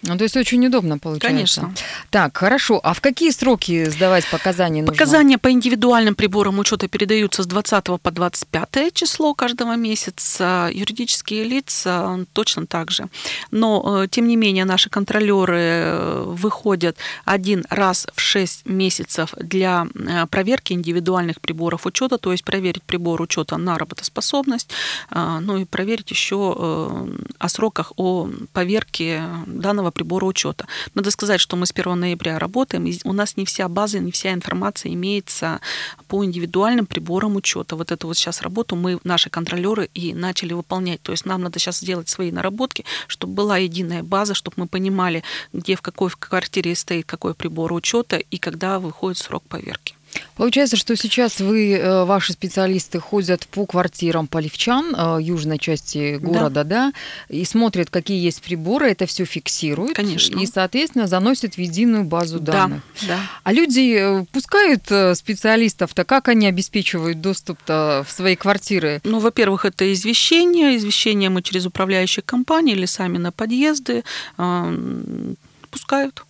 Ну, 0.05 0.17
то 0.17 0.23
есть 0.23 0.35
очень 0.35 0.65
удобно 0.67 0.97
получается. 0.97 1.61
Конечно. 1.61 1.73
Так, 2.09 2.37
хорошо. 2.37 2.79
А 2.83 2.93
в 2.93 2.99
какие 2.99 3.31
сроки 3.31 3.89
сдавать 3.89 4.29
показания 4.29 4.81
нужно? 4.81 4.93
Показания 4.93 5.37
по 5.37 5.49
индивидуальным 5.49 6.13
приборам 6.13 6.59
учета 6.59 6.89
передаются 6.89 7.43
с 7.43 7.45
20 7.45 8.01
по 8.01 8.11
25 8.11 8.93
число 8.93 9.33
каждого 9.33 9.77
месяца. 9.77 10.69
Юридические 10.73 11.45
лица 11.45 12.25
точно 12.33 12.65
так 12.65 12.91
же. 12.91 13.07
Но, 13.49 14.03
э, 14.03 14.07
тем 14.09 14.27
не 14.27 14.35
менее, 14.35 14.65
наши 14.65 14.89
контролеры 14.89 15.59
э, 15.59 16.23
выходят 16.27 16.97
один 17.23 17.63
раз 17.69 18.05
в 18.13 18.19
6 18.19 18.65
месяцев 18.65 19.33
для 19.37 19.87
проверки 20.29 20.73
индивидуальных 20.73 21.39
приборов 21.39 21.85
учета, 21.85 22.17
то 22.17 22.33
есть 22.33 22.43
проверить 22.43 22.83
прибор 22.83 23.21
учета 23.21 23.55
на 23.55 23.77
работоспособность, 23.77 24.69
э, 25.11 25.39
ну 25.41 25.57
и 25.59 25.65
проверить 25.65 26.11
еще 26.11 27.07
о 27.39 27.49
сроках 27.49 27.93
о 27.95 28.29
поверке 28.51 29.23
данного 29.45 29.92
прибора 29.93 30.25
учета. 30.25 30.67
Надо 30.93 31.11
сказать, 31.11 31.39
что 31.39 31.55
мы 31.55 31.65
с 31.65 31.71
1 31.71 31.99
ноября 31.99 32.39
работаем, 32.39 32.85
и 32.85 32.99
у 33.03 33.13
нас 33.13 33.37
не 33.37 33.45
вся 33.45 33.67
база, 33.69 33.99
не 33.99 34.11
вся 34.11 34.33
информация 34.33 34.93
имеется 34.93 35.59
по 36.07 36.23
индивидуальным 36.25 36.85
приборам 36.85 37.35
учета. 37.35 37.75
Вот 37.75 37.91
эту 37.91 38.07
вот 38.07 38.17
сейчас 38.17 38.41
работу 38.41 38.75
мы, 38.75 38.99
наши 39.03 39.29
контролеры, 39.29 39.89
и 39.93 40.13
начали 40.13 40.53
выполнять. 40.53 41.01
То 41.01 41.11
есть 41.11 41.25
нам 41.25 41.41
надо 41.41 41.59
сейчас 41.59 41.79
сделать 41.79 42.09
свои 42.09 42.31
наработки, 42.31 42.85
чтобы 43.07 43.33
была 43.33 43.57
единая 43.57 44.03
база, 44.03 44.33
чтобы 44.33 44.55
мы 44.57 44.67
понимали, 44.67 45.23
где 45.53 45.75
в 45.75 45.81
какой 45.81 46.09
в 46.09 46.17
квартире 46.17 46.75
стоит 46.75 47.05
какой 47.05 47.33
прибор 47.33 47.73
учета 47.73 48.17
и 48.17 48.37
когда 48.37 48.79
выходит 48.79 49.17
срок 49.17 49.43
поверки. 49.47 49.95
Получается, 50.35 50.77
что 50.77 50.95
сейчас 50.95 51.39
вы, 51.39 51.73
э, 51.73 52.05
ваши 52.05 52.33
специалисты, 52.33 52.99
ходят 52.99 53.47
по 53.47 53.65
квартирам 53.65 54.27
полевчан 54.27 54.95
э, 54.95 55.17
южной 55.21 55.59
части 55.59 56.17
города, 56.17 56.63
да. 56.63 56.93
и 57.29 57.45
смотрят, 57.45 57.89
какие 57.89 58.23
есть 58.23 58.41
приборы, 58.41 58.89
это 58.89 59.05
все 59.05 59.25
фиксируют. 59.25 59.95
Конечно. 59.95 60.39
И, 60.39 60.45
соответственно, 60.45 61.07
заносят 61.07 61.55
в 61.55 61.57
единую 61.59 62.03
базу 62.03 62.39
данных. 62.39 62.81
Да, 63.01 63.07
да. 63.07 63.19
А 63.43 63.53
люди 63.53 63.95
э, 63.99 64.25
пускают 64.31 64.83
специалистов-то, 65.17 66.03
как 66.03 66.27
они 66.27 66.47
обеспечивают 66.47 67.21
доступ-то 67.21 68.03
в 68.07 68.11
свои 68.11 68.35
квартиры? 68.35 69.01
Ну, 69.03 69.19
во-первых, 69.19 69.65
это 69.65 69.91
извещение. 69.93 70.77
Извещение 70.77 71.29
мы 71.29 71.41
через 71.41 71.65
управляющие 71.65 72.23
компании 72.23 72.73
или 72.73 72.85
сами 72.85 73.17
на 73.17 73.31
подъезды 73.31 74.03
э, 74.37 75.33
пускают. 75.69 76.23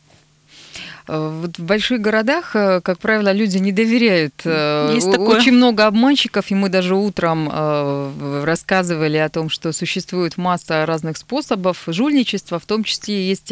Э, 1.07 1.39
Вот 1.41 1.57
в 1.57 1.63
больших 1.63 2.01
городах, 2.01 2.55
э, 2.55 2.81
как 2.81 2.99
правило, 2.99 3.31
люди 3.31 3.57
не 3.57 3.71
доверяют. 3.71 4.33
Э, 4.45 4.91
Есть 4.95 5.11
такое. 5.11 5.37
Очень 5.37 5.53
много 5.53 5.85
обманщиков, 5.85 6.51
и 6.51 6.55
мы 6.55 6.69
даже 6.69 6.95
утром 6.95 7.49
рассказывали 8.43 9.17
о 9.17 9.29
том, 9.29 9.49
что 9.49 9.71
существует 9.73 10.37
масса 10.37 10.85
разных 10.85 11.17
способов 11.17 11.83
жульничества, 11.87 12.59
в 12.59 12.65
том 12.65 12.83
числе 12.83 13.27
есть 13.27 13.51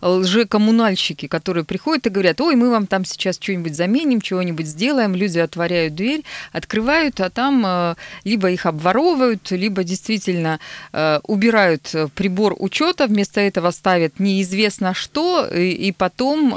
лжекоммунальщики, 0.00 1.26
которые 1.26 1.64
приходят 1.64 2.06
и 2.06 2.10
говорят, 2.10 2.40
ой, 2.40 2.56
мы 2.56 2.70
вам 2.70 2.86
там 2.86 3.04
сейчас 3.04 3.38
что-нибудь 3.40 3.74
заменим, 3.74 4.20
чего-нибудь 4.20 4.66
сделаем. 4.66 5.14
Люди 5.14 5.38
отворяют 5.38 5.94
дверь, 5.94 6.24
открывают, 6.52 7.20
а 7.20 7.30
там 7.30 7.96
либо 8.24 8.50
их 8.50 8.66
обворовывают, 8.66 9.50
либо 9.50 9.84
действительно 9.84 10.58
убирают 11.24 11.94
прибор 12.14 12.54
учета, 12.58 13.06
вместо 13.06 13.40
этого 13.40 13.70
ставят 13.70 14.18
неизвестно 14.20 14.94
что, 14.94 15.46
и, 15.46 15.92
потом 15.92 16.52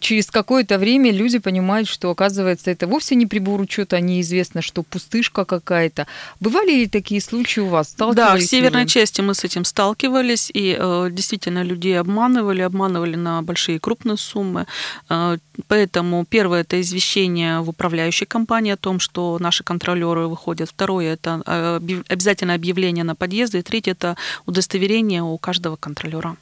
через 0.00 0.30
какое-то 0.30 0.78
время 0.78 1.12
люди 1.12 1.38
понимают, 1.38 1.88
что 1.88 2.10
оказывается 2.10 2.70
это 2.70 2.86
вовсе 2.86 3.14
не 3.14 3.26
прибор 3.26 3.60
учета, 3.60 3.96
а 3.96 4.00
неизвестно 4.00 4.62
что, 4.62 4.82
пустышка 4.82 5.44
какая-то. 5.44 6.06
Бывали 6.40 6.72
ли 6.72 6.86
такие 6.86 7.20
случаи 7.20 7.60
у 7.60 7.66
вас? 7.66 7.94
Да, 7.94 8.36
в 8.36 8.40
северной 8.40 8.86
части 8.86 9.20
мы 9.20 9.34
с 9.34 9.44
этим 9.44 9.64
сталкивались, 9.64 10.50
и 10.54 10.76
э, 10.78 11.08
действительно 11.10 11.62
людей 11.62 11.98
обманывали, 11.98 12.62
обманывали 12.62 13.16
на 13.16 13.42
большие 13.42 13.78
крупные 13.78 14.16
суммы. 14.16 14.66
Э, 15.08 15.38
поэтому 15.68 16.24
первое 16.24 16.62
это 16.62 16.80
извещение 16.80 17.60
в 17.60 17.68
управляющей 17.68 18.26
компании 18.26 18.72
о 18.72 18.76
том, 18.76 19.00
что 19.00 19.38
наши 19.40 19.64
контролеры 19.64 20.28
выходят. 20.28 20.68
Второе 20.68 21.14
это 21.14 21.42
э, 21.46 21.80
обязательно 22.08 22.54
объявление 22.54 23.04
на 23.04 23.14
подъезды. 23.14 23.58
И 23.58 23.62
третье 23.62 23.92
это 23.92 24.16
удостоверение 24.46 25.22
у 25.22 25.38
каждого 25.38 25.76
контролера. 25.76 26.36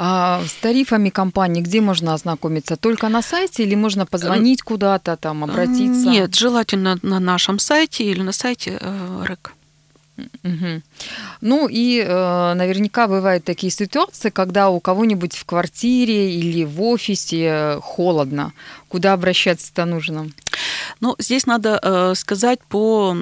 А 0.00 0.44
с 0.46 0.52
тарифами 0.52 1.10
компании 1.10 1.60
где 1.60 1.80
можно 1.80 2.14
ознакомиться? 2.14 2.76
Только 2.76 3.08
на 3.08 3.20
сайте 3.20 3.64
или 3.64 3.74
можно 3.74 4.06
позвонить 4.06 4.62
куда-то, 4.62 5.16
там, 5.16 5.42
обратиться? 5.42 6.08
Нет, 6.08 6.36
желательно 6.36 7.00
на 7.02 7.18
нашем 7.18 7.58
сайте 7.58 8.04
или 8.04 8.22
на 8.22 8.30
сайте 8.30 8.78
э, 8.80 9.24
РЭК. 9.26 9.54
Мгм. 10.44 10.82
Ну 11.40 11.66
и 11.68 12.00
э, 12.00 12.54
наверняка 12.54 13.08
бывают 13.08 13.42
такие 13.42 13.72
ситуации, 13.72 14.30
когда 14.30 14.68
у 14.70 14.78
кого-нибудь 14.78 15.36
в 15.36 15.44
квартире 15.44 16.32
или 16.32 16.64
в 16.64 16.80
офисе 16.80 17.78
холодно. 17.82 18.52
Куда 18.88 19.14
обращаться-то 19.14 19.84
нужно? 19.84 20.28
Ну, 21.00 21.16
здесь 21.18 21.44
надо 21.46 21.80
э, 21.82 22.14
сказать 22.14 22.60
по 22.68 23.16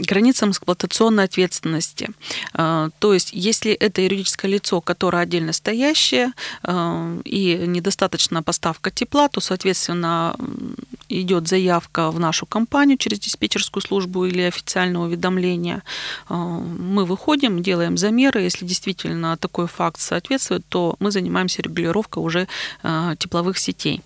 границам 0.00 0.50
эксплуатационной 0.50 1.24
ответственности. 1.24 2.10
То 2.54 3.14
есть, 3.14 3.30
если 3.32 3.72
это 3.72 4.02
юридическое 4.02 4.50
лицо, 4.50 4.80
которое 4.80 5.22
отдельно 5.22 5.52
стоящее 5.52 6.32
и 6.66 7.64
недостаточно 7.66 8.42
поставка 8.42 8.90
тепла, 8.90 9.28
то, 9.28 9.40
соответственно, 9.40 10.36
идет 11.08 11.48
заявка 11.48 12.10
в 12.10 12.18
нашу 12.20 12.46
компанию 12.46 12.96
через 12.96 13.18
диспетчерскую 13.18 13.82
службу 13.82 14.24
или 14.26 14.42
официальное 14.42 15.00
уведомление. 15.00 15.82
Мы 16.28 17.04
выходим, 17.04 17.62
делаем 17.62 17.96
замеры. 17.96 18.42
Если 18.42 18.64
действительно 18.64 19.36
такой 19.36 19.66
факт 19.66 20.00
соответствует, 20.00 20.64
то 20.68 20.96
мы 20.98 21.10
занимаемся 21.10 21.62
регулировкой 21.62 22.22
уже 22.22 22.48
тепловых 23.18 23.58
сетей. 23.58 24.02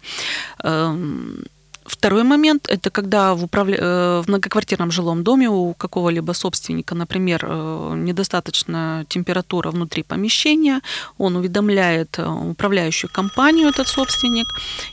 Второй 1.84 2.22
момент– 2.22 2.66
это 2.68 2.90
когда 2.90 3.34
в, 3.34 3.44
управля... 3.44 3.78
Э, 3.78 4.22
в 4.24 4.28
многоквартирном 4.28 4.90
жилом 4.90 5.22
доме 5.22 5.50
у 5.50 5.74
какого-либо 5.74 6.32
собственника, 6.32 6.94
например, 6.94 7.44
э, 7.46 7.94
недостаточная 7.96 9.04
температура 9.04 9.70
внутри 9.70 10.02
помещения, 10.02 10.80
он 11.18 11.36
уведомляет 11.36 12.18
э, 12.18 12.26
управляющую 12.26 13.10
компанию, 13.12 13.68
этот 13.68 13.88
собственник, 13.88 14.46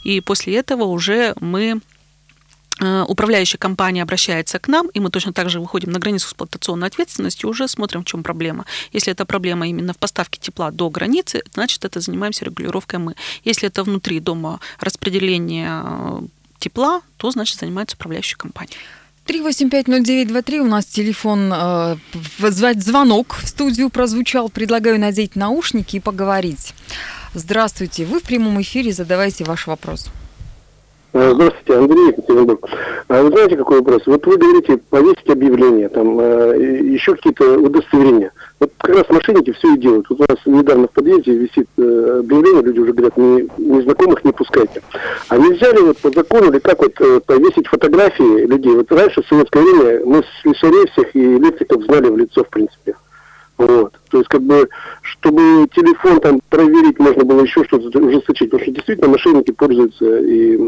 и 0.04 0.22
после 0.22 0.58
этого 0.58 0.84
уже 0.84 1.34
мы 1.40 1.80
управляющая 3.08 3.60
компания 3.60 4.02
обращается 4.02 4.58
к 4.58 4.68
нам, 4.68 4.88
и 4.88 5.00
мы 5.00 5.12
точно 5.12 5.34
так 5.34 5.52
же 5.52 5.60
выходим 5.60 5.92
на 5.92 6.00
границу 6.00 6.26
эксплуатационной 6.26 6.88
ответственности, 6.88 7.46
уже 7.46 7.68
смотрим, 7.68 8.02
в 8.02 8.06
чем 8.06 8.24
проблема. 8.24 8.66
Если 8.92 9.12
это 9.12 9.26
проблема 9.26 9.68
именно 9.68 9.94
в 9.94 9.98
поставке 9.98 10.40
тепла 10.40 10.72
до 10.72 10.90
границы, 10.90 11.44
значит, 11.54 11.86
это 11.86 12.00
занимаемся 12.00 12.44
регулировкой 12.44 12.98
мы. 12.98 13.16
Если 13.44 13.68
это 13.68 13.84
внутри 13.84 14.20
дома 14.20 14.60
распределение 14.80 15.84
тепла, 16.62 17.02
то, 17.18 17.30
значит, 17.32 17.60
занимается 17.60 17.98
управляющая 17.98 18.38
компания. 18.38 18.78
3850923 19.28 20.60
у 20.60 20.66
нас 20.66 20.86
телефон, 20.86 21.52
э, 21.54 21.96
звонок 22.78 23.36
в 23.36 23.48
студию 23.48 23.90
прозвучал. 23.90 24.50
Предлагаю 24.50 25.00
надеть 25.00 25.36
наушники 25.36 25.98
и 25.98 26.00
поговорить. 26.00 26.74
Здравствуйте, 27.34 28.06
вы 28.06 28.20
в 28.20 28.24
прямом 28.24 28.62
эфире, 28.62 28.92
задавайте 28.92 29.44
ваш 29.44 29.68
вопрос. 29.68 30.10
Э, 31.14 31.32
здравствуйте, 31.34 31.78
Андрей 31.78 32.08
Екатеринбург. 32.08 32.70
А 33.08 33.22
вы 33.22 33.30
знаете, 33.30 33.58
какой 33.58 33.80
вопрос? 33.80 34.04
Вот 34.06 34.26
вы 34.26 34.38
говорите, 34.38 34.78
повесить 34.78 35.30
объявление, 35.30 35.90
там, 35.90 36.20
э, 36.20 36.94
еще 36.94 37.16
какие-то 37.16 37.58
удостоверения. 37.58 38.32
Вот 38.62 38.72
как 38.78 38.96
раз 38.96 39.10
мошенники 39.10 39.52
все 39.54 39.74
и 39.74 39.78
делают. 39.80 40.08
Вот 40.08 40.20
у 40.20 40.26
нас 40.30 40.38
недавно 40.46 40.88
в 40.88 40.92
подъезде 40.92 41.34
висит 41.34 41.68
э, 41.78 42.20
объявление, 42.20 42.62
люди 42.62 42.80
уже 42.80 42.94
говорят, 42.94 43.18
не, 43.18 43.50
незнакомых 43.58 44.24
не 44.24 44.32
пускайте. 44.32 44.84
А 45.30 45.38
нельзя 45.40 45.72
ли 45.72 45.80
вот 45.80 45.98
по 45.98 46.12
закону 46.12 46.52
или 46.52 46.60
как 46.60 46.80
вот 46.80 47.26
повесить 47.26 47.66
фотографии 47.66 48.46
людей? 48.46 48.76
Вот 48.76 48.92
раньше 48.92 49.24
в 49.24 49.28
советское 49.28 49.64
время 49.64 50.06
мы 50.06 50.24
слесарей 50.44 50.88
всех 50.92 51.16
и 51.16 51.38
электриков 51.38 51.84
знали 51.86 52.10
в 52.10 52.18
лицо, 52.18 52.44
в 52.44 52.50
принципе. 52.50 52.96
Вот. 53.58 53.94
То 54.12 54.20
есть, 54.20 54.30
как 54.30 54.44
бы, 54.44 54.70
чтобы 55.02 55.68
телефон 55.74 56.20
там 56.20 56.40
проверить, 56.50 57.00
можно 57.00 57.24
было 57.24 57.42
еще 57.42 57.64
что-то 57.64 57.98
ужесточить. 57.98 58.52
Потому 58.52 58.62
что 58.62 58.72
действительно 58.74 59.10
мошенники 59.10 59.52
пользуются 59.52 60.20
и 60.20 60.60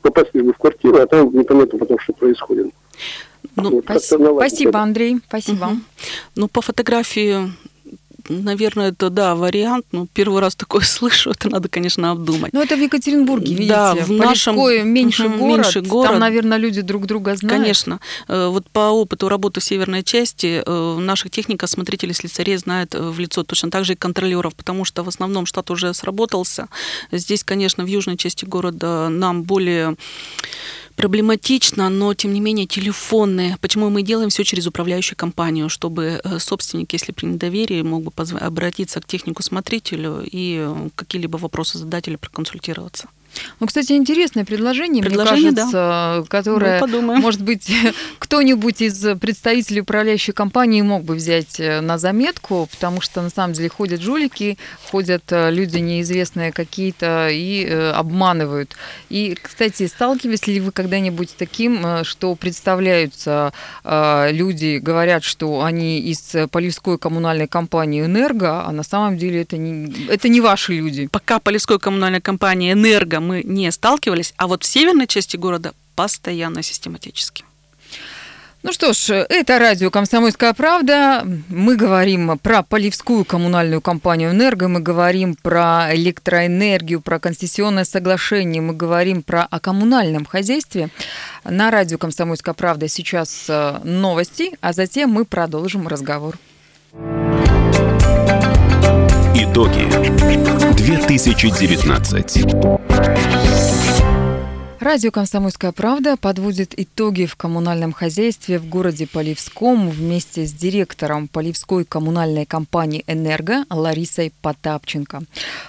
попасть 0.00 0.30
лишь 0.32 0.44
бы 0.44 0.54
в 0.54 0.58
квартиру, 0.58 0.96
а 0.96 1.06
там 1.06 1.30
непонятно 1.30 1.78
потом, 1.78 1.98
что 1.98 2.14
происходит. 2.14 2.68
Ну, 3.56 3.70
вот, 3.70 3.84
спасибо, 3.84 4.80
Андрей. 4.80 5.20
Спасибо. 5.28 5.64
Угу. 5.64 5.76
Ну, 6.36 6.48
по 6.48 6.60
фотографии 6.60 7.52
наверное, 8.28 8.90
это, 8.90 9.10
да, 9.10 9.34
вариант, 9.34 9.86
но 9.92 10.06
первый 10.12 10.40
раз 10.40 10.54
такое 10.54 10.82
слышу, 10.84 11.30
это 11.30 11.48
надо, 11.48 11.68
конечно, 11.68 12.10
обдумать. 12.10 12.52
Ну, 12.52 12.62
это 12.62 12.76
в 12.76 12.80
Екатеринбурге, 12.80 13.54
видите, 13.54 13.68
да, 13.68 13.94
в 13.94 14.10
нашем 14.10 14.56
меньший, 14.88 15.26
угу, 15.26 15.38
город, 15.38 15.56
меньший 15.58 15.82
город, 15.82 16.10
там, 16.12 16.20
наверное, 16.20 16.58
люди 16.58 16.80
друг 16.80 17.06
друга 17.06 17.36
знают. 17.36 17.62
Конечно. 17.62 18.00
Э, 18.28 18.48
вот 18.48 18.68
по 18.70 18.90
опыту 18.90 19.28
работы 19.28 19.60
в 19.60 19.64
северной 19.64 20.02
части 20.02 20.62
э, 20.64 20.98
наших 20.98 21.30
техников-смотрителей 21.30 22.14
слесарей 22.14 22.56
знают 22.56 22.94
э, 22.94 23.00
в 23.00 23.18
лицо 23.18 23.42
точно 23.44 23.70
так 23.70 23.84
же 23.84 23.94
и 23.94 23.96
контролеров, 23.96 24.54
потому 24.54 24.84
что 24.84 25.02
в 25.02 25.08
основном 25.08 25.46
штат 25.46 25.70
уже 25.70 25.92
сработался. 25.94 26.68
Здесь, 27.12 27.44
конечно, 27.44 27.84
в 27.84 27.86
южной 27.86 28.16
части 28.16 28.44
города 28.44 29.08
нам 29.08 29.42
более 29.42 29.96
проблематично, 30.96 31.88
но 31.90 32.14
тем 32.14 32.32
не 32.32 32.40
менее 32.40 32.66
телефонные. 32.66 33.56
Почему 33.60 33.90
мы 33.90 34.02
делаем 34.02 34.30
все 34.30 34.44
через 34.44 34.66
управляющую 34.66 35.16
компанию, 35.16 35.68
чтобы 35.68 36.20
э, 36.22 36.38
собственник, 36.38 36.92
если 36.92 37.12
при 37.12 37.26
недоверии, 37.26 37.82
мог 37.82 38.04
бы 38.04 38.12
обратиться 38.38 39.00
к 39.00 39.06
технику-смотрителю 39.06 40.22
и 40.24 40.58
э, 40.60 40.88
какие-либо 40.94 41.36
вопросы 41.36 41.78
задать 41.78 42.08
или 42.08 42.16
проконсультироваться. 42.16 43.08
Ну, 43.60 43.66
кстати, 43.66 43.92
интересное 43.92 44.44
предложение, 44.44 45.02
предложение 45.02 45.50
мне 45.50 45.56
кажется, 45.56 45.72
да. 45.72 46.24
которое, 46.28 46.84
может 47.18 47.42
быть, 47.42 47.70
кто-нибудь 48.18 48.82
из 48.82 49.18
представителей 49.18 49.80
управляющей 49.82 50.32
компании 50.32 50.82
мог 50.82 51.04
бы 51.04 51.14
взять 51.14 51.58
э, 51.58 51.80
на 51.80 51.98
заметку, 51.98 52.68
потому 52.70 53.00
что, 53.00 53.22
на 53.22 53.30
самом 53.30 53.54
деле, 53.54 53.68
ходят 53.68 54.00
жулики, 54.00 54.58
ходят 54.90 55.24
э, 55.30 55.50
люди 55.50 55.78
неизвестные 55.78 56.52
какие-то 56.52 57.28
и 57.30 57.64
э, 57.64 57.90
обманывают. 57.90 58.76
И, 59.08 59.36
кстати, 59.40 59.86
сталкивались 59.86 60.46
ли 60.46 60.60
вы 60.60 60.72
когда-нибудь 60.72 61.30
с 61.30 61.34
таким, 61.34 62.04
что 62.04 62.34
представляются 62.34 63.52
люди, 63.84 64.78
говорят, 64.78 65.24
что 65.24 65.62
они 65.62 66.00
из 66.00 66.34
Полевской 66.50 66.98
коммунальной 66.98 67.46
компании 67.46 68.04
«Энерго», 68.04 68.64
а 68.64 68.72
на 68.72 68.82
самом 68.82 69.18
деле 69.18 69.42
это 69.42 69.56
не, 69.56 70.08
это 70.08 70.28
не 70.28 70.40
ваши 70.40 70.74
люди? 70.74 71.08
Пока 71.08 71.38
Полевской 71.38 71.78
коммунальной 71.78 72.20
компании 72.20 72.72
«Энерго» 72.72 73.20
мы 73.26 73.42
не 73.42 73.70
сталкивались, 73.70 74.34
а 74.36 74.46
вот 74.46 74.62
в 74.62 74.66
северной 74.66 75.06
части 75.06 75.36
города 75.36 75.74
постоянно 75.94 76.62
систематически. 76.62 77.44
Ну 78.64 78.72
что 78.72 78.94
ж, 78.94 79.10
это 79.28 79.58
радио 79.58 79.90
«Комсомольская 79.90 80.54
правда». 80.54 81.22
Мы 81.50 81.76
говорим 81.76 82.38
про 82.38 82.62
Поливскую 82.62 83.26
коммунальную 83.26 83.82
компанию 83.82 84.30
«Энерго», 84.30 84.68
мы 84.68 84.80
говорим 84.80 85.36
про 85.36 85.94
электроэнергию, 85.94 87.02
про 87.02 87.18
концессионное 87.18 87.84
соглашение, 87.84 88.62
мы 88.62 88.72
говорим 88.72 89.22
про 89.22 89.44
о 89.44 89.60
коммунальном 89.60 90.24
хозяйстве. 90.24 90.88
На 91.44 91.70
радио 91.70 91.98
«Комсомольская 91.98 92.54
правда» 92.54 92.88
сейчас 92.88 93.44
э, 93.50 93.80
новости, 93.84 94.52
а 94.62 94.72
затем 94.72 95.10
мы 95.10 95.26
продолжим 95.26 95.86
разговор. 95.86 96.38
Итоги 99.36 99.90
2019. 100.76 102.54
Радио 104.78 105.10
«Комсомольская 105.10 105.72
правда» 105.72 106.16
подводит 106.16 106.74
итоги 106.76 107.24
в 107.24 107.34
коммунальном 107.34 107.92
хозяйстве 107.92 108.58
в 108.58 108.68
городе 108.68 109.08
Поливском 109.08 109.88
вместе 109.90 110.46
с 110.46 110.52
директором 110.52 111.26
Поливской 111.26 111.84
коммунальной 111.84 112.46
компании 112.46 113.02
«Энерго» 113.06 113.64
Ларисой 113.70 114.32
Потапченко. 114.42 115.22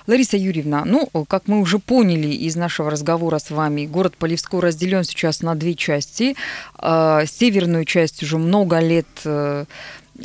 Лариса 0.06 0.38
Юрьевна, 0.38 0.84
ну, 0.86 1.10
как 1.28 1.47
мы 1.47 1.60
уже 1.62 1.80
поняли 1.80 2.28
из 2.28 2.56
нашего 2.56 2.91
разговора 2.91 3.39
с 3.39 3.49
вами, 3.49 3.86
город 3.86 4.15
Поливской 4.17 4.60
разделен 4.60 5.04
сейчас 5.04 5.41
на 5.41 5.56
две 5.56 5.73
части. 5.75 6.36
А, 6.75 7.25
северную 7.25 7.86
часть 7.86 8.21
уже 8.21 8.38
много 8.38 8.80
лет 8.80 9.08
э, 9.23 9.65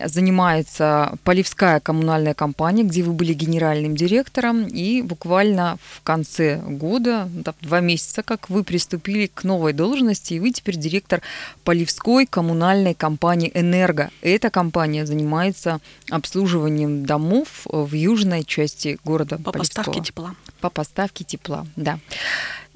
занимается 0.05 1.19
Поливская 1.25 1.81
коммунальная 1.81 2.35
компания, 2.35 2.85
где 2.85 3.03
вы 3.03 3.13
были 3.13 3.33
генеральным 3.33 3.97
директором, 3.97 4.67
и 4.67 5.03
буквально 5.03 5.79
в 5.83 6.03
конце 6.03 6.57
года, 6.57 7.29
два 7.61 7.81
месяца, 7.81 8.23
как 8.23 8.49
вы 8.51 8.65
приступили 8.65 9.27
к 9.27 9.45
новой 9.45 9.73
должности, 9.73 10.35
и 10.35 10.41
вы 10.41 10.53
теперь 10.53 10.77
директор 10.77 11.23
Поливской 11.65 12.27
коммунальной 12.27 12.95
компании 12.95 13.51
«Энерго». 13.55 14.11
Эта 14.23 14.51
компания 14.51 15.07
занимается 15.07 15.81
обслуживанием 16.11 17.05
домов 17.05 17.63
в 17.65 17.93
южной 17.95 18.45
части 18.45 18.99
города 19.05 19.39
По 19.39 19.53
Поливского. 19.53 19.85
поставке 19.85 20.01
тепла. 20.01 20.35
По 20.61 20.71
поставке 20.71 21.25
тепла, 21.25 21.67
да. 21.77 21.99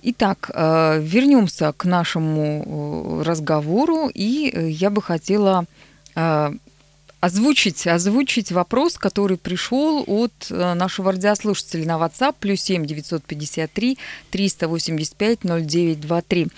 Итак, 0.07 0.50
э, 0.53 1.00
вернемся 1.00 1.72
к 1.72 1.87
нашему 1.87 3.20
э, 3.20 3.22
разговору, 3.22 4.11
и 4.12 4.50
э, 4.53 4.68
я 4.68 4.90
бы 4.90 5.00
хотела 5.00 5.66
озвучить, 7.24 7.87
озвучить 7.87 8.52
вопрос, 8.52 8.98
который 8.98 9.37
пришел 9.37 10.04
от 10.06 10.32
э, 10.50 10.74
нашего 10.74 11.12
радиослушателя 11.12 11.87
на 11.87 11.98
WhatsApp, 11.98 12.34
плюс 12.38 12.60
7 12.60 12.87
953 12.87 13.98
385 14.30 15.44
0923. 15.44 16.48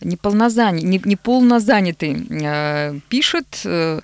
Неполнозанятый, 0.00 2.26
э, 2.30 2.98
пишет, 3.08 3.60
э, 3.64 4.00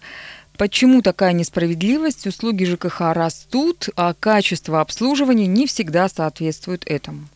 Почему 0.56 1.02
такая 1.02 1.34
несправедливость? 1.34 2.26
Услуги 2.26 2.64
ЖКХ 2.64 3.14
растут, 3.14 3.90
а 3.94 4.12
качество 4.12 4.80
обслуживания 4.80 5.46
не 5.46 5.68
всегда 5.68 6.08
соответствует 6.08 6.82
этому. 6.84 7.28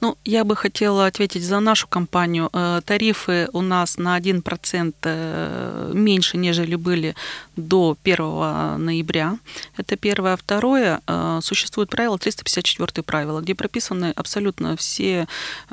Ну, 0.00 0.16
я 0.24 0.44
бы 0.44 0.56
хотела 0.56 1.06
ответить 1.06 1.42
за 1.42 1.60
нашу 1.60 1.88
компанию. 1.88 2.50
Э, 2.52 2.80
тарифы 2.84 3.48
у 3.52 3.62
нас 3.62 3.98
на 3.98 4.18
1% 4.18 4.94
э, 5.02 5.90
меньше, 5.94 6.36
нежели 6.36 6.76
были 6.76 7.14
до 7.56 7.96
1 8.04 8.84
ноября. 8.84 9.38
Это 9.76 9.96
первое. 9.96 10.36
Второе, 10.36 11.00
э, 11.06 11.40
существует 11.42 11.90
правило 11.90 12.18
354 12.18 13.02
правила, 13.02 13.40
где 13.40 13.54
прописаны 13.54 14.12
абсолютно 14.16 14.76
все 14.76 15.26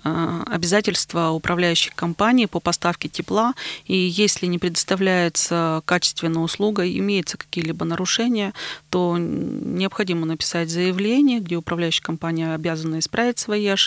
обязательства 0.03 1.29
управляющих 1.29 1.95
компаний 1.95 2.47
по 2.47 2.59
поставке 2.59 3.09
тепла. 3.09 3.53
И 3.85 3.95
если 3.95 4.47
не 4.47 4.59
предоставляется 4.59 5.81
качественная 5.85 6.41
услуга, 6.41 6.87
имеются 6.87 7.37
какие-либо 7.37 7.85
нарушения, 7.85 8.53
то 8.89 9.17
необходимо 9.17 10.25
написать 10.25 10.69
заявление, 10.69 11.39
где 11.39 11.55
управляющая 11.55 12.03
компания 12.03 12.53
обязана 12.53 12.99
исправить 12.99 13.39
свои 13.39 13.67
ошибки, 13.67 13.82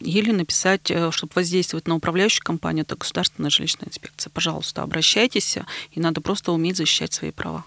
или 0.00 0.30
написать, 0.32 0.90
э, 0.90 1.10
чтобы 1.10 1.32
воздействовать 1.34 1.88
на 1.88 1.94
управляющую 1.94 2.42
компанию, 2.42 2.84
это 2.84 2.96
государственная 2.96 3.50
жилищная 3.50 3.88
инспекция. 3.88 4.30
Пожалуйста, 4.30 4.82
обращайтесь, 4.82 5.58
и 5.90 6.00
надо 6.00 6.20
просто 6.20 6.52
уметь 6.52 6.76
защищать 6.76 7.12
свои 7.12 7.30
права. 7.30 7.64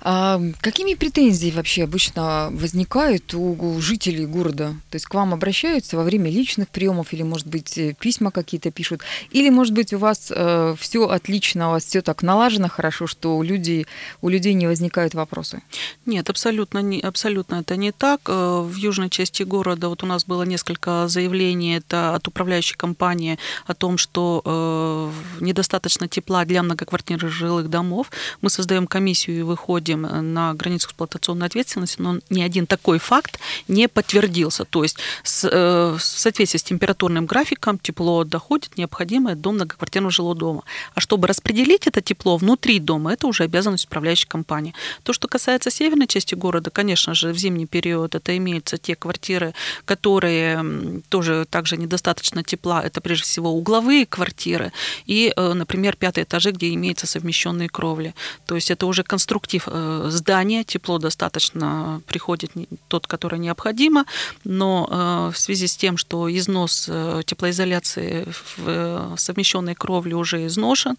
А 0.00 0.40
какими 0.60 0.94
претензии 0.94 1.50
вообще 1.50 1.84
обычно 1.84 2.50
возникают 2.52 3.34
у 3.34 3.80
жителей 3.80 4.26
города? 4.26 4.76
То 4.90 4.96
есть 4.96 5.06
к 5.06 5.14
вам 5.14 5.34
обращаются 5.34 5.96
во 5.96 6.04
время 6.04 6.30
личных 6.30 6.68
приемов 6.68 7.12
или, 7.12 7.22
может 7.22 7.46
быть, 7.46 7.76
э, 7.78 7.94
письма 7.98 8.30
какие-то 8.30 8.70
пишут? 8.70 9.02
Или, 9.30 9.50
может 9.50 9.74
быть, 9.74 9.92
у 9.92 9.98
вас 9.98 10.32
э, 10.34 10.74
все 10.78 11.08
отлично, 11.08 11.68
у 11.68 11.70
вас 11.72 11.84
все 11.84 12.02
так 12.02 12.22
налажено 12.22 12.68
хорошо, 12.68 13.06
что 13.06 13.36
у 13.36 13.42
людей, 13.42 13.86
у 14.22 14.28
людей 14.28 14.54
не 14.54 14.66
возникают 14.66 15.14
вопросы? 15.14 15.62
Нет, 16.06 16.30
абсолютно, 16.30 16.78
не, 16.78 17.00
абсолютно 17.00 17.56
это 17.56 17.76
не 17.76 17.92
так. 17.92 18.20
Э, 18.28 18.60
в 18.62 18.76
южной 18.76 19.10
части 19.10 19.42
города 19.42 19.88
вот 19.88 20.02
у 20.02 20.06
нас 20.06 20.24
было 20.24 20.42
несколько 20.44 21.08
заявлений 21.08 21.76
это 21.76 22.14
от 22.14 22.28
управляющей 22.28 22.76
компании 22.76 23.38
о 23.66 23.74
том, 23.74 23.98
что 23.98 24.42
э, 24.44 25.44
недостаточно 25.44 26.08
тепла 26.08 26.44
для 26.44 26.62
многоквартирных 26.62 27.32
жилых 27.32 27.68
домов. 27.68 28.10
Мы 28.42 28.50
создаем 28.50 28.86
комиссию 28.86 29.37
выходим 29.42 30.06
э, 30.06 30.20
на 30.20 30.54
границу 30.54 30.88
эксплуатационной 30.88 31.46
ответственности, 31.46 32.00
но 32.00 32.18
ни 32.30 32.42
один 32.42 32.66
такой 32.66 32.98
факт 32.98 33.38
не 33.68 33.88
подтвердился. 33.88 34.64
То 34.64 34.82
есть 34.82 34.98
с, 35.22 35.48
э, 35.50 35.96
в 35.96 36.00
соответствии 36.00 36.58
с 36.58 36.62
температурным 36.62 37.26
графиком 37.26 37.78
тепло 37.78 38.24
доходит 38.24 38.76
необходимое 38.76 39.34
до 39.34 39.52
многоквартирного 39.52 40.10
жилого 40.10 40.34
дома. 40.34 40.62
А 40.94 41.00
чтобы 41.00 41.28
распределить 41.28 41.86
это 41.86 42.00
тепло 42.00 42.36
внутри 42.36 42.78
дома, 42.78 43.12
это 43.12 43.26
уже 43.26 43.44
обязанность 43.44 43.86
управляющей 43.86 44.28
компании. 44.28 44.74
То, 45.02 45.12
что 45.12 45.28
касается 45.28 45.70
северной 45.70 46.06
части 46.06 46.34
города, 46.34 46.70
конечно 46.70 47.14
же, 47.14 47.32
в 47.32 47.38
зимний 47.38 47.66
период 47.66 48.14
это 48.14 48.36
имеются 48.36 48.78
те 48.78 48.94
квартиры, 48.94 49.54
которые 49.84 51.02
тоже 51.08 51.46
также 51.48 51.76
недостаточно 51.76 52.42
тепла. 52.42 52.82
Это 52.82 53.00
прежде 53.00 53.24
всего 53.24 53.50
угловые 53.50 54.06
квартиры 54.06 54.72
и, 55.06 55.32
э, 55.34 55.52
например, 55.52 55.96
пятые 55.96 56.24
этажи, 56.24 56.50
где 56.50 56.72
имеются 56.74 57.06
совмещенные 57.06 57.68
кровли. 57.68 58.14
То 58.46 58.54
есть 58.54 58.70
это 58.70 58.86
уже 58.86 59.02
конструктив 59.28 59.68
Э, 59.70 60.06
здания, 60.10 60.64
тепло 60.64 60.98
достаточно 60.98 62.00
приходит 62.06 62.50
тот, 62.88 63.06
который 63.06 63.38
необходимо, 63.38 64.04
но 64.44 64.88
э, 64.90 65.32
в 65.34 65.38
связи 65.38 65.66
с 65.66 65.76
тем, 65.76 65.98
что 65.98 66.28
износ 66.28 66.88
э, 66.88 67.22
теплоизоляции 67.24 68.26
в 68.56 69.14
совмещенной 69.16 69.74
кровле 69.74 70.14
уже 70.14 70.46
изношен, 70.46 70.96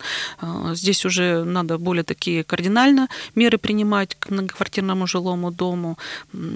здесь 0.74 1.06
уже 1.06 1.44
надо 1.44 1.78
более 1.78 2.04
такие 2.04 2.44
кардинально 2.44 3.08
меры 3.36 3.58
принимать 3.58 4.15
к 4.20 4.30
многоквартирному 4.30 5.08
жилому 5.08 5.52
дому. 5.52 5.98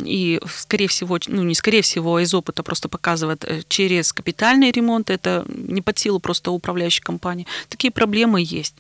И, 0.06 0.40
скорее 0.48 0.88
всего, 0.88 1.18
ну 1.28 1.44
не 1.44 1.56
скорее 1.56 1.82
всего, 1.82 2.16
а 2.16 2.22
из 2.22 2.34
опыта 2.34 2.64
просто 2.64 2.90
показывает, 2.90 3.66
через 3.68 4.14
капитальный 4.14 4.72
ремонт, 4.72 5.10
это 5.10 5.46
не 5.48 5.82
под 5.82 6.00
силу 6.00 6.20
просто 6.20 6.52
управляющей 6.52 7.04
компании, 7.04 7.48
такие 7.70 7.92
проблемы 7.92 8.42
есть. 8.42 8.76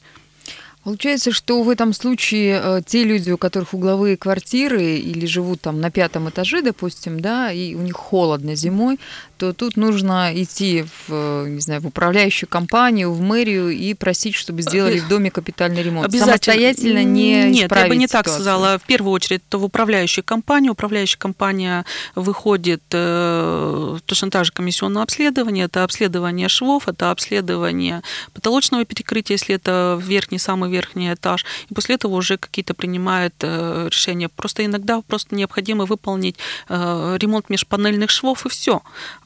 Получается, 0.84 1.32
что 1.32 1.64
в 1.64 1.70
этом 1.70 1.94
случае 1.94 2.60
э, 2.62 2.82
те 2.86 3.06
люди, 3.06 3.32
у 3.32 3.38
которых 3.38 3.74
угловые 3.74 4.18
квартиры 4.18 4.98
или 4.98 5.26
живут 5.26 5.62
там 5.62 5.80
на 5.80 5.90
пятом 5.90 6.30
этаже, 6.30 6.62
допустим, 6.62 7.22
да, 7.22 7.54
и 7.54 7.74
у 7.74 7.82
них 7.82 7.96
холодно 7.96 8.56
зимой, 8.56 9.00
то 9.44 9.52
тут 9.52 9.76
нужно 9.76 10.32
идти 10.34 10.86
в, 11.08 11.46
не 11.50 11.60
знаю, 11.60 11.82
в 11.82 11.88
управляющую 11.88 12.48
компанию, 12.48 13.12
в 13.12 13.20
мэрию 13.20 13.72
и 13.72 13.94
просить, 13.94 14.36
чтобы 14.36 14.62
сделали 14.62 15.00
в 15.00 15.10
доме 15.10 15.32
капитальный 15.32 15.84
ремонт. 15.84 16.10
Самостоятельно 16.14 17.04
не 17.04 17.50
Нет, 17.50 17.70
я 17.70 17.88
бы 17.88 17.98
не 17.98 18.08
ситуацию. 18.08 18.24
так 18.24 18.28
сказала. 18.34 18.80
В 18.80 18.84
первую 18.84 19.12
очередь 19.12 19.42
это 19.46 19.58
в 19.58 19.66
управляющую 19.66 20.24
компанию. 20.24 20.72
Управляющая 20.72 21.20
компания 21.20 21.84
выходит 22.16 22.84
э, 22.94 23.98
точно 24.06 24.32
так 24.32 24.46
же 24.46 24.54
комиссионное 24.54 25.04
обследование. 25.04 25.66
Это 25.66 25.84
обследование 25.84 26.48
швов, 26.48 26.88
это 26.88 27.12
обследование 27.12 28.02
потолочного 28.34 28.86
перекрытия, 28.86 29.36
если 29.36 29.56
это 29.56 30.00
верхний, 30.02 30.40
самый 30.40 30.72
верхний 30.72 31.14
этаж. 31.14 31.46
И 31.70 31.74
после 31.74 31.96
этого 31.96 32.16
уже 32.16 32.38
какие-то 32.38 32.74
принимают 32.74 33.34
э, 33.42 33.90
решения. 33.92 34.30
Просто 34.30 34.64
иногда 34.64 35.02
просто 35.02 35.36
необходимо 35.36 35.86
выполнить 35.86 36.38
э, 36.70 37.18
ремонт 37.20 37.50
межпанельных 37.50 38.10
швов 38.10 38.46
и 38.46 38.50
все 38.50 38.82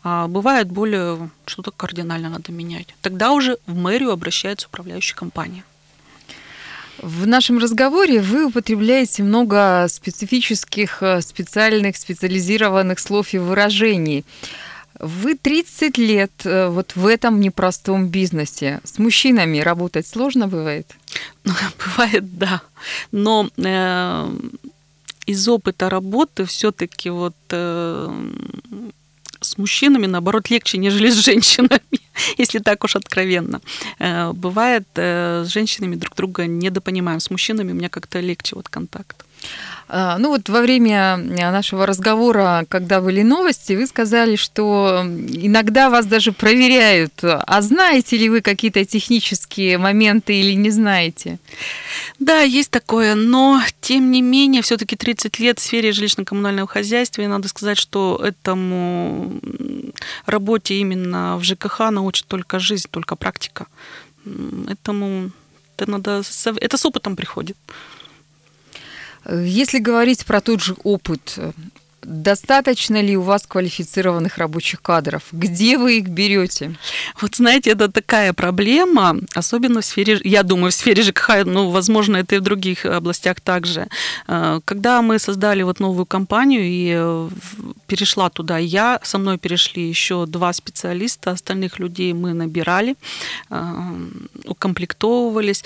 а 0.10 0.28
бывает 0.30 0.72
более 0.72 1.30
что-то 1.46 1.72
кардинально 1.72 2.30
надо 2.30 2.54
менять. 2.54 2.96
Тогда 3.02 3.34
уже 3.34 3.58
в 3.68 3.76
мэрию 3.76 4.12
обращается 4.12 4.68
управляющая 4.68 5.18
компания. 5.18 5.66
В 7.02 7.28
нашем 7.28 7.58
разговоре 7.60 8.22
вы 8.22 8.46
употребляете 8.46 9.24
много 9.24 9.86
специфических, 9.90 11.04
э, 11.04 11.22
специальных, 11.22 11.98
специализированных 11.98 13.00
слов 13.00 13.34
и 13.34 13.38
выражений. 13.38 14.24
Вы 14.98 15.36
30 15.36 15.98
лет 15.98 16.32
э, 16.46 16.70
вот 16.70 16.96
в 16.96 17.06
этом 17.06 17.42
непростом 17.42 18.08
бизнесе. 18.08 18.80
С 18.86 19.00
мужчинами 19.00 19.60
работать 19.60 20.08
сложно 20.08 20.48
бывает? 20.48 20.88
Бывает, 21.86 22.38
да. 22.38 22.62
Но 23.12 23.50
э, 23.58 24.32
из 25.26 25.48
опыта 25.50 25.90
работы 25.90 26.46
все-таки 26.46 27.10
вот 27.10 27.36
э, 27.50 28.30
с 29.42 29.58
мужчинами, 29.58 30.08
наоборот, 30.08 30.50
легче, 30.50 30.78
нежели 30.78 31.10
с 31.10 31.16
женщинами, 31.16 31.82
если 32.38 32.60
так 32.60 32.84
уж 32.84 32.96
откровенно. 32.96 33.62
Э, 34.00 34.32
бывает, 34.34 34.88
э, 34.96 35.44
с 35.46 35.50
женщинами 35.50 35.96
друг 35.96 36.16
друга 36.16 36.48
недопонимаем, 36.48 37.20
с 37.20 37.30
мужчинами 37.30 37.72
у 37.72 37.76
меня 37.76 37.90
как-то 37.90 38.20
легче 38.20 38.56
вот 38.56 38.70
контакт. 38.70 39.27
А, 39.90 40.18
ну 40.18 40.30
вот 40.30 40.50
во 40.50 40.62
время 40.62 41.18
э, 41.18 41.52
нашего 41.52 41.86
разговора, 41.86 42.66
когда 42.68 43.00
были 43.00 43.22
новости, 43.22 43.74
вы 43.74 43.88
сказали, 43.88 44.36
что 44.36 45.04
иногда 45.06 45.90
вас 45.90 46.06
даже 46.06 46.34
проверяют. 46.34 47.14
А 47.24 47.62
знаете 47.62 48.18
ли 48.18 48.30
вы 48.30 48.42
какие-то 48.42 48.84
технические 48.84 49.78
моменты 49.78 50.36
или 50.36 50.54
не 50.54 50.72
знаете? 50.72 51.40
Да, 52.20 52.42
есть 52.42 52.70
такое, 52.70 53.16
но 53.16 53.62
тем 53.80 54.12
не 54.12 54.22
менее, 54.22 54.62
все-таки 54.62 54.98
30 54.98 55.40
лет 55.40 55.60
в 55.60 55.64
сфере 55.64 55.92
жилищно-коммунального 55.92 56.68
хозяйства, 56.68 57.22
и 57.22 57.28
надо 57.28 57.48
сказать, 57.48 57.78
что 57.78 58.22
этому 58.22 59.40
работе 60.26 60.76
именно 60.76 61.38
в 61.38 61.44
ЖКХ 61.44 61.92
научит 61.92 62.28
только 62.28 62.60
жизнь, 62.60 62.88
только 62.92 63.16
практика. 63.16 63.68
Этому 64.70 65.32
это 65.78 65.90
надо, 65.92 66.24
это 66.60 66.78
с 66.78 66.86
опытом 66.86 67.16
приходит. 67.16 67.56
Если 69.30 69.80
говорить 69.80 70.26
про 70.26 70.42
тот 70.42 70.62
же 70.62 70.76
опыт, 70.84 71.38
Достаточно 72.08 73.02
ли 73.02 73.18
у 73.18 73.22
вас 73.22 73.46
квалифицированных 73.46 74.38
рабочих 74.38 74.82
кадров? 74.82 75.24
Где 75.34 75.78
вы 75.78 75.98
их 75.98 76.08
берете? 76.08 76.74
Вот 77.20 77.36
знаете, 77.36 77.72
это 77.72 77.92
такая 77.92 78.32
проблема, 78.32 79.18
особенно 79.36 79.82
в 79.82 79.86
сфере, 79.86 80.18
я 80.24 80.44
думаю, 80.44 80.72
в 80.72 80.74
сфере 80.74 81.04
ЖКХ, 81.04 81.44
ну, 81.44 81.70
возможно, 81.70 82.16
это 82.16 82.36
и 82.36 82.40
в 82.40 82.44
других 82.44 82.86
областях 82.86 83.42
также. 83.42 83.90
Э, 84.30 84.62
когда 84.64 85.02
мы 85.02 85.20
создали 85.20 85.64
вот 85.64 85.82
новую 85.82 86.06
компанию 86.06 86.62
и 86.64 86.94
э, 86.98 87.30
перешла 87.88 88.30
туда 88.30 88.58
я, 88.58 89.02
со 89.04 89.18
мной 89.18 89.38
перешли 89.38 89.90
еще 89.90 90.26
два 90.26 90.54
специалиста, 90.54 91.32
остальных 91.32 91.78
людей 91.78 92.14
мы 92.14 92.32
набирали, 92.32 92.96
э, 93.50 93.74
укомплектовывались. 94.46 95.66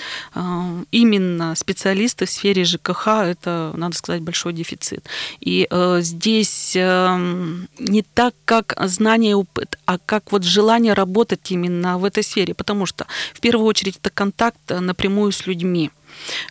Именно 0.90 1.54
специалисты 1.54 2.26
в 2.26 2.30
сфере 2.30 2.64
ЖКХ, 2.64 3.06
это, 3.06 3.72
надо 3.76 3.96
сказать, 3.96 4.22
большой 4.22 4.52
дефицит. 4.52 5.06
И 5.38 5.68
здесь 6.00 6.31
здесь 6.32 6.72
эм, 6.76 7.68
не 7.78 8.02
так, 8.02 8.34
как 8.44 8.74
знание 8.86 9.32
и 9.32 9.34
опыт, 9.34 9.78
а 9.84 9.98
как 9.98 10.32
вот 10.32 10.44
желание 10.44 10.94
работать 10.94 11.52
именно 11.52 11.98
в 11.98 12.04
этой 12.04 12.22
сфере, 12.22 12.54
потому 12.54 12.86
что 12.86 13.06
в 13.34 13.40
первую 13.40 13.66
очередь 13.66 13.98
это 13.98 14.10
контакт 14.10 14.58
э, 14.68 14.80
напрямую 14.80 15.32
с 15.32 15.46
людьми. 15.46 15.90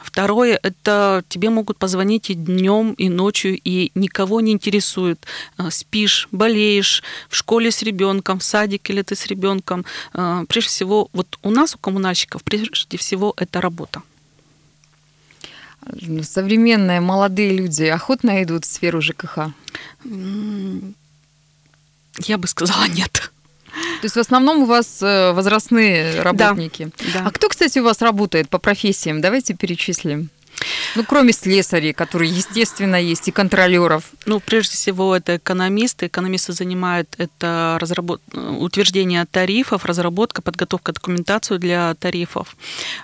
Второе– 0.03 0.59
это 0.63 1.23
тебе 1.29 1.49
могут 1.49 1.77
позвонить 1.77 2.29
и 2.29 2.35
днем, 2.35 2.93
и 2.93 3.09
ночью, 3.09 3.59
и 3.63 3.91
никого 3.95 4.41
не 4.41 4.51
интересует. 4.51 5.25
Э, 5.57 5.71
спишь, 5.71 6.27
болеешь, 6.31 7.01
в 7.29 7.35
школе 7.35 7.71
с 7.71 7.81
ребенком, 7.81 8.37
в 8.37 8.43
садике 8.43 8.93
или 8.93 9.01
ты 9.01 9.15
с 9.15 9.25
ребенком. 9.25 9.85
Э, 10.13 10.45
прежде 10.47 10.69
всего, 10.69 11.09
вот 11.13 11.39
у 11.41 11.49
нас, 11.49 11.73
у 11.75 11.79
коммунальщиков, 11.79 12.43
прежде 12.43 12.97
всего, 12.97 13.33
это 13.37 13.61
работа 13.61 14.01
современные 16.23 17.01
молодые 17.01 17.55
люди 17.55 17.83
охотно 17.83 18.43
идут 18.43 18.65
в 18.65 18.71
сферу 18.71 19.01
ЖКХ? 19.01 19.51
Я 22.19 22.37
бы 22.37 22.47
сказала 22.47 22.85
нет. 22.87 23.31
То 24.01 24.05
есть 24.05 24.15
в 24.15 24.19
основном 24.19 24.63
у 24.63 24.65
вас 24.65 25.01
э, 25.01 25.31
возрастные 25.31 26.21
работники. 26.21 26.89
Да. 27.13 27.23
А 27.25 27.31
кто, 27.31 27.47
кстати, 27.47 27.79
у 27.79 27.83
вас 27.83 28.01
работает 28.01 28.49
по 28.49 28.57
профессиям? 28.57 29.21
Давайте 29.21 29.53
перечислим. 29.53 30.29
Ну, 30.95 31.03
кроме 31.03 31.33
слесарей, 31.33 31.93
которые, 31.93 32.31
естественно, 32.31 32.95
есть, 32.95 33.27
и 33.27 33.31
контролеров. 33.31 34.03
Ну, 34.25 34.39
прежде 34.39 34.75
всего, 34.75 35.15
это 35.15 35.37
экономисты. 35.37 36.07
Экономисты 36.07 36.53
занимают 36.53 37.07
это 37.17 37.77
разработ... 37.79 38.21
утверждение 38.33 39.25
тарифов, 39.25 39.85
разработка, 39.85 40.41
подготовка 40.41 40.91
документацию 40.91 41.59
для 41.59 41.93
тарифов. 41.95 42.55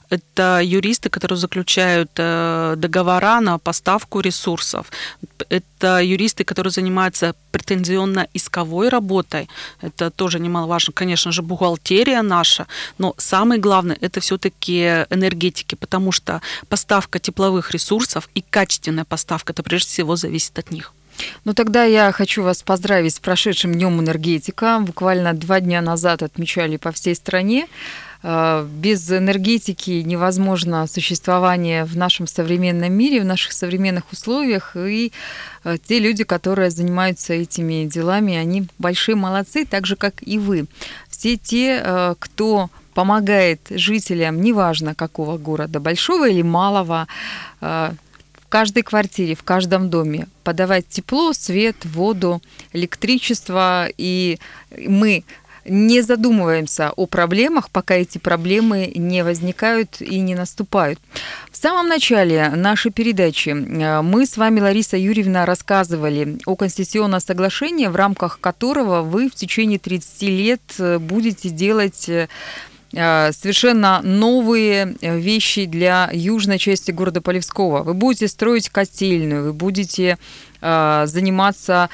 Это 0.10 0.62
юристы, 0.64 1.10
которые 1.10 1.38
заключают 1.38 2.12
э, 2.18 2.76
договора 2.78 3.42
на 3.42 3.58
поставку 3.58 4.20
ресурсов. 4.20 4.92
Это 5.50 6.02
юристы, 6.02 6.44
которые 6.44 6.72
занимаются 6.72 7.36
претензионно-исковой 7.58 8.90
работой. 8.90 9.50
Это 9.82 10.12
тоже 10.12 10.40
немаловажно. 10.40 10.94
Конечно 10.94 11.32
же, 11.32 11.42
бухгалтерия 11.42 12.22
наша. 12.22 12.68
Но 12.98 13.16
самое 13.18 13.60
главное, 13.60 13.98
это 14.00 14.20
все-таки 14.20 15.06
энергетики, 15.10 15.76
потому 15.76 16.12
что 16.12 16.42
поставка 16.70 17.20
тепловых 17.20 17.72
ресурсов 17.72 18.30
и 18.36 18.42
качественная 18.42 19.06
поставка, 19.06 19.54
это 19.54 19.64
прежде 19.64 19.90
всего 19.90 20.16
зависит 20.16 20.60
от 20.60 20.72
них. 20.72 20.94
Ну 21.46 21.54
тогда 21.54 21.84
я 21.84 22.12
хочу 22.12 22.44
вас 22.44 22.62
поздравить 22.62 23.16
с 23.16 23.20
прошедшим 23.20 23.74
Днем 23.74 24.00
энергетика. 24.00 24.80
Буквально 24.80 25.34
два 25.34 25.60
дня 25.60 25.82
назад 25.82 26.22
отмечали 26.22 26.78
по 26.78 26.92
всей 26.92 27.16
стране. 27.16 27.68
Э, 28.24 28.68
без 28.70 29.12
энергетики 29.12 30.04
невозможно 30.06 30.88
существование 30.88 31.86
в 31.86 31.96
нашем 31.98 32.28
современном 32.28 32.92
мире, 32.94 33.22
в 33.22 33.26
наших 33.26 33.54
современных 33.54 34.12
условиях. 34.12 34.76
И 34.76 35.12
э, 35.64 35.78
те 35.88 36.00
люди, 36.00 36.24
которые 36.24 36.72
занимаются 36.72 37.34
этими 37.34 37.86
делами, 37.86 38.36
они 38.36 38.68
большие 38.80 39.16
молодцы, 39.16 39.66
так 39.66 39.86
же, 39.86 39.96
как 39.96 40.16
и 40.22 40.40
вы. 40.40 40.66
Все 41.10 41.38
те, 41.38 41.82
э, 41.84 42.16
кто 42.20 42.70
помогает 42.94 43.62
жителям, 43.70 44.42
неважно 44.42 44.96
какого 44.96 45.38
города, 45.38 45.80
большого 45.80 46.28
или 46.28 46.42
малого, 46.42 47.08
в 48.48 48.50
каждой 48.50 48.82
квартире, 48.82 49.36
в 49.36 49.44
каждом 49.44 49.92
доме 49.92 50.28
подавать 50.44 50.88
тепло, 50.88 51.34
свет, 51.34 51.76
воду, 51.86 52.42
электричество. 52.74 53.88
И 54.00 54.40
мы 54.76 55.24
не 55.68 56.02
задумываемся 56.02 56.92
о 56.96 57.06
проблемах, 57.06 57.70
пока 57.70 57.96
эти 57.96 58.18
проблемы 58.18 58.92
не 58.96 59.24
возникают 59.24 60.02
и 60.02 60.20
не 60.20 60.36
наступают. 60.36 61.00
В 61.52 61.58
самом 61.58 61.88
начале 61.88 62.50
нашей 62.50 62.92
передачи 62.92 63.50
э, 63.50 64.02
мы 64.02 64.26
с 64.26 64.38
вами, 64.38 64.60
Лариса 64.60 64.98
Юрьевна, 64.98 65.46
рассказывали 65.46 66.38
о 66.46 66.56
конституционном 66.56 67.20
соглашении, 67.20 67.88
в 67.88 67.96
рамках 67.96 68.40
которого 68.40 69.02
вы 69.02 69.30
в 69.30 69.36
течение 69.36 69.80
30 69.80 70.22
лет 70.24 70.62
э, 70.80 71.00
будете 71.00 71.50
делать 71.50 72.10
э, 72.10 72.28
совершенно 72.92 74.02
новые 74.02 74.96
вещи 75.02 75.66
для 75.66 76.10
южной 76.14 76.58
части 76.58 76.92
города 76.92 77.22
Полевского. 77.22 77.84
Вы 77.84 77.94
будете 77.94 78.28
строить 78.28 78.70
котельную, 78.70 79.44
вы 79.44 79.54
будете 79.54 80.18
заниматься 81.06 81.90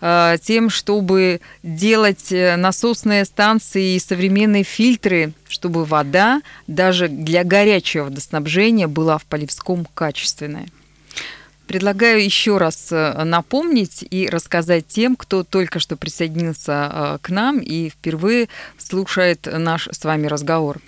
Э, 0.00 0.36
тем, 0.40 0.70
чтобы 0.70 1.40
делать 1.62 2.30
э, 2.30 2.56
насосные 2.56 3.24
станции 3.24 3.96
и 3.96 3.98
современные 3.98 4.62
фильтры, 4.62 5.32
чтобы 5.48 5.84
вода 5.84 6.40
даже 6.68 7.08
для 7.08 7.42
горячего 7.42 8.04
водоснабжения 8.04 8.86
была 8.86 9.18
в 9.18 9.24
Полевском 9.24 9.86
качественная. 9.94 10.68
Предлагаю 11.66 12.24
еще 12.24 12.58
раз 12.58 12.92
э, 12.92 13.24
напомнить 13.24 14.04
и 14.08 14.28
рассказать 14.28 14.86
тем, 14.86 15.16
кто 15.16 15.42
только 15.42 15.80
что 15.80 15.96
присоединился 15.96 17.18
к 17.20 17.30
нам 17.30 17.58
и 17.58 17.90
впервые 17.90 18.48
слушает 18.78 19.48
наш 19.50 19.88
с 19.90 20.04
вами 20.04 20.28
разговор. 20.28 20.78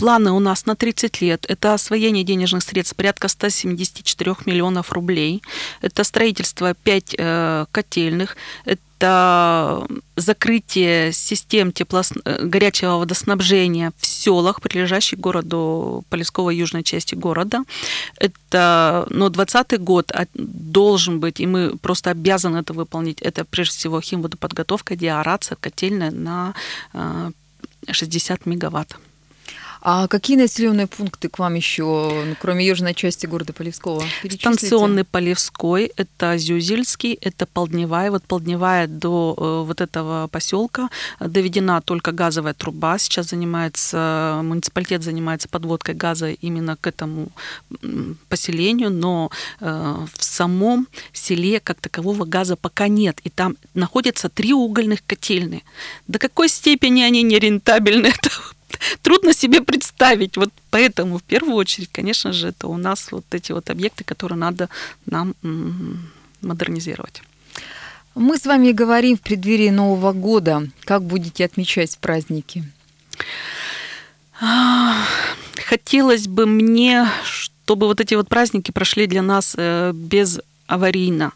Планы 0.00 0.32
у 0.32 0.40
нас 0.40 0.64
на 0.64 0.76
30 0.76 1.20
лет. 1.20 1.44
Это 1.46 1.74
освоение 1.74 2.24
денежных 2.24 2.62
средств 2.62 2.96
порядка 2.96 3.28
174 3.28 4.34
миллионов 4.46 4.92
рублей. 4.92 5.42
Это 5.82 6.04
строительство 6.04 6.72
5 6.72 7.14
э, 7.18 7.66
котельных. 7.70 8.38
Это 8.64 9.86
закрытие 10.16 11.12
систем 11.12 11.70
тепло... 11.70 12.00
Э, 12.24 12.46
горячего 12.46 12.96
водоснабжения 12.96 13.92
в 13.98 14.06
селах, 14.06 14.62
прилежащих 14.62 15.18
к 15.18 15.22
городу 15.22 16.02
Полесковой 16.08 16.56
южной 16.56 16.82
части 16.82 17.14
города. 17.14 17.64
Это, 18.16 19.06
но 19.10 19.28
2020 19.28 19.80
год 19.82 20.12
должен 20.32 21.20
быть, 21.20 21.40
и 21.40 21.46
мы 21.46 21.76
просто 21.76 22.08
обязаны 22.08 22.56
это 22.56 22.72
выполнить. 22.72 23.20
Это 23.20 23.44
прежде 23.44 23.76
всего 23.76 24.00
химводоподготовка, 24.00 24.96
деорация, 24.96 25.56
котельная 25.60 26.10
на 26.10 26.54
60 27.90 28.40
э, 28.46 28.48
мегаватт. 28.48 28.96
А 29.82 30.08
какие 30.08 30.36
населенные 30.36 30.86
пункты 30.86 31.28
к 31.28 31.38
вам 31.38 31.54
еще, 31.54 31.84
ну, 32.26 32.36
кроме 32.38 32.66
южной 32.66 32.94
части 32.94 33.26
города 33.26 33.52
Полевского? 33.52 34.02
Станционный 34.28 35.04
Полевской, 35.04 35.90
это 35.96 36.36
Зюзельский, 36.36 37.14
это 37.20 37.46
Полдневая. 37.46 38.10
Вот 38.10 38.22
Полдневая 38.24 38.86
до 38.86 39.34
э, 39.36 39.66
вот 39.66 39.80
этого 39.80 40.28
поселка 40.28 40.90
доведена 41.18 41.80
только 41.80 42.12
газовая 42.12 42.52
труба. 42.52 42.98
Сейчас 42.98 43.30
занимается, 43.30 44.40
муниципалитет 44.42 45.02
занимается 45.02 45.48
подводкой 45.48 45.94
газа 45.94 46.30
именно 46.30 46.76
к 46.76 46.86
этому 46.86 47.28
поселению, 48.28 48.90
но 48.90 49.30
э, 49.60 50.06
в 50.14 50.24
самом 50.24 50.88
селе 51.12 51.58
как 51.60 51.80
такового 51.80 52.24
газа 52.26 52.56
пока 52.56 52.88
нет. 52.88 53.18
И 53.24 53.30
там 53.30 53.56
находятся 53.74 54.28
три 54.28 54.52
угольных 54.52 55.04
котельные. 55.06 55.62
До 56.06 56.18
какой 56.18 56.48
степени 56.48 57.02
они 57.02 57.22
нерентабельны, 57.22 58.06
это 58.20 58.30
трудно 59.02 59.32
себе 59.32 59.60
представить. 59.60 60.36
Вот 60.36 60.50
поэтому 60.70 61.18
в 61.18 61.22
первую 61.22 61.54
очередь, 61.54 61.90
конечно 61.92 62.32
же, 62.32 62.48
это 62.48 62.68
у 62.68 62.76
нас 62.76 63.12
вот 63.12 63.24
эти 63.30 63.52
вот 63.52 63.70
объекты, 63.70 64.04
которые 64.04 64.38
надо 64.38 64.68
нам 65.06 65.34
модернизировать. 66.42 67.22
Мы 68.14 68.38
с 68.38 68.46
вами 68.46 68.72
говорим 68.72 69.16
в 69.16 69.20
преддверии 69.20 69.70
Нового 69.70 70.12
года. 70.12 70.68
Как 70.84 71.02
будете 71.02 71.44
отмечать 71.44 71.96
праздники? 71.98 72.64
Хотелось 75.66 76.26
бы 76.26 76.46
мне, 76.46 77.08
чтобы 77.24 77.86
вот 77.86 78.00
эти 78.00 78.14
вот 78.14 78.28
праздники 78.28 78.72
прошли 78.72 79.06
для 79.06 79.22
нас 79.22 79.54
э, 79.56 79.92
без 79.94 80.40
аварийно. 80.70 81.32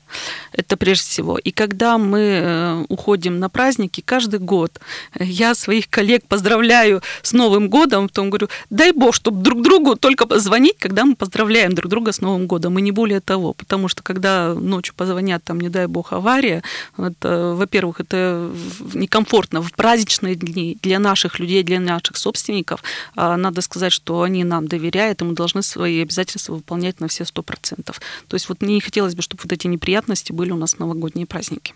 Это 0.52 0.76
прежде 0.76 1.04
всего. 1.04 1.38
И 1.38 1.50
когда 1.50 1.98
мы 1.98 2.20
э, 2.20 2.84
уходим 2.88 3.40
на 3.40 3.48
праздники, 3.48 4.00
каждый 4.00 4.38
год 4.38 4.80
я 5.18 5.54
своих 5.54 5.90
коллег 5.90 6.26
поздравляю 6.28 7.02
с 7.22 7.32
Новым 7.32 7.68
годом, 7.68 8.08
потом 8.08 8.30
говорю, 8.30 8.48
дай 8.70 8.92
бог, 8.92 9.14
чтобы 9.14 9.42
друг 9.42 9.62
другу 9.62 9.96
только 9.96 10.38
звонить, 10.38 10.76
когда 10.78 11.04
мы 11.04 11.16
поздравляем 11.16 11.74
друг 11.74 11.90
друга 11.90 12.12
с 12.12 12.20
Новым 12.20 12.46
годом, 12.46 12.78
и 12.78 12.82
не 12.82 12.92
более 12.92 13.20
того. 13.20 13.52
Потому 13.52 13.88
что 13.88 14.02
когда 14.02 14.54
ночью 14.54 14.94
позвонят, 14.94 15.42
там, 15.42 15.60
не 15.60 15.68
дай 15.68 15.86
бог, 15.86 16.12
авария, 16.12 16.62
это, 16.96 17.54
во-первых, 17.56 18.00
это 18.00 18.50
некомфортно 18.94 19.62
в 19.62 19.72
праздничные 19.72 20.36
дни 20.36 20.78
для 20.80 21.00
наших 21.00 21.40
людей, 21.40 21.64
для 21.64 21.80
наших 21.80 22.16
собственников. 22.16 22.84
А 23.16 23.36
надо 23.36 23.62
сказать, 23.62 23.92
что 23.92 24.22
они 24.22 24.44
нам 24.44 24.68
доверяют, 24.68 25.22
и 25.22 25.24
мы 25.24 25.34
должны 25.34 25.62
свои 25.62 26.02
обязательства 26.02 26.54
выполнять 26.54 27.00
на 27.00 27.08
все 27.08 27.24
сто 27.24 27.42
процентов. 27.42 28.00
То 28.28 28.34
есть 28.36 28.48
вот 28.48 28.62
мне 28.62 28.74
не 28.74 28.80
хотелось 28.80 29.16
бы, 29.16 29.23
чтобы 29.24 29.42
вот 29.42 29.52
эти 29.52 29.66
неприятности 29.66 30.32
были 30.32 30.52
у 30.52 30.56
нас 30.56 30.74
в 30.74 30.78
новогодние 30.78 31.26
праздники. 31.26 31.74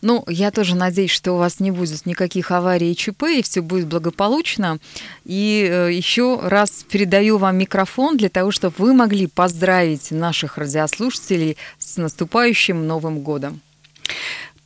Ну, 0.00 0.24
я 0.26 0.50
тоже 0.50 0.74
надеюсь, 0.74 1.10
что 1.10 1.32
у 1.32 1.36
вас 1.36 1.60
не 1.60 1.70
будет 1.70 2.04
никаких 2.06 2.50
аварий 2.50 2.92
и 2.92 2.96
ЧП, 2.96 3.24
и 3.24 3.42
все 3.42 3.60
будет 3.60 3.86
благополучно. 3.86 4.78
И 5.24 5.68
э, 5.70 5.92
еще 5.92 6.40
раз 6.42 6.84
передаю 6.90 7.38
вам 7.38 7.56
микрофон 7.56 8.16
для 8.16 8.28
того, 8.28 8.50
чтобы 8.50 8.74
вы 8.78 8.94
могли 8.94 9.26
поздравить 9.26 10.10
наших 10.10 10.58
радиослушателей 10.58 11.56
с 11.78 11.96
наступающим 11.96 12.86
Новым 12.86 13.20
годом. 13.20 13.60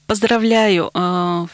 Поздравляю 0.06 0.90
э, 0.94 1.46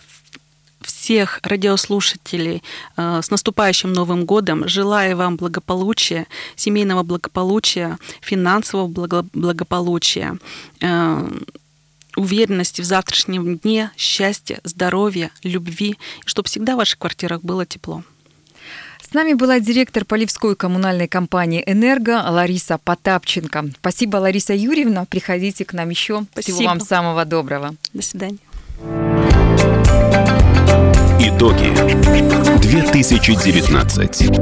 всех 1.03 1.41
радиослушателей 1.43 2.63
э, 2.97 3.21
с 3.23 3.31
наступающим 3.31 3.93
Новым 3.93 4.25
годом. 4.25 4.69
Желаю 4.69 5.17
вам 5.17 5.37
благополучия, 5.37 6.27
семейного 6.55 7.03
благополучия, 7.03 7.99
финансового 8.21 8.87
благополучия, 9.33 10.39
э, 10.81 11.29
уверенности 12.17 12.83
в 12.83 12.85
завтрашнем 12.85 13.59
дне, 13.59 13.91
счастья, 13.97 14.61
здоровья, 14.63 15.31
любви, 15.43 15.97
и 16.25 16.29
чтобы 16.29 16.49
всегда 16.49 16.75
в 16.75 16.77
ваших 16.77 16.99
квартирах 17.01 17.43
было 17.43 17.67
тепло. 17.67 18.05
С 19.03 19.13
нами 19.13 19.33
была 19.35 19.59
директор 19.59 20.05
Поливской 20.05 20.55
коммунальной 20.55 21.09
компании 21.09 21.65
«Энерго» 21.67 22.23
Лариса 22.31 22.79
Потапченко. 22.79 23.71
Спасибо, 23.81 24.19
Лариса 24.19 24.55
Юрьевна. 24.55 25.05
Приходите 25.05 25.65
к 25.65 25.73
нам 25.73 25.91
еще. 25.91 26.25
Спасибо. 26.33 26.57
Всего 26.57 26.69
вам 26.69 26.81
самого 26.81 27.25
доброго. 27.25 27.75
До 27.93 28.03
свидания. 28.03 28.39
Итоги 31.25 31.73
2019. 32.61 34.33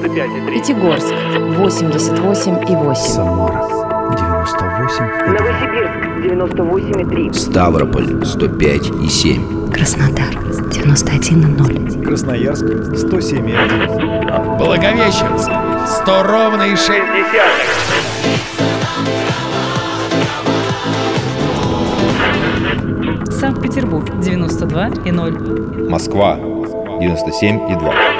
95,3. 0.00 0.52
Пятигорск 0.52 1.14
88,8. 1.14 2.94
Самара 2.94 3.59
98 4.40 5.04
Новосибирск 5.26 6.00
98,3. 6.24 7.34
Ставрополь 7.34 8.22
105,7. 8.22 9.70
Краснодар 9.70 10.30
91,0. 10.70 12.02
Красноярск 12.02 12.64
107,1 12.64 14.56
Благовещенск 14.56 15.50
100 16.02 16.22
ровно 16.22 16.62
и 16.62 16.76
6 16.76 16.90
Санкт-Петербург 23.30 24.08
92,0. 24.08 25.90
Москва 25.90 26.36
97,2. 26.38 28.19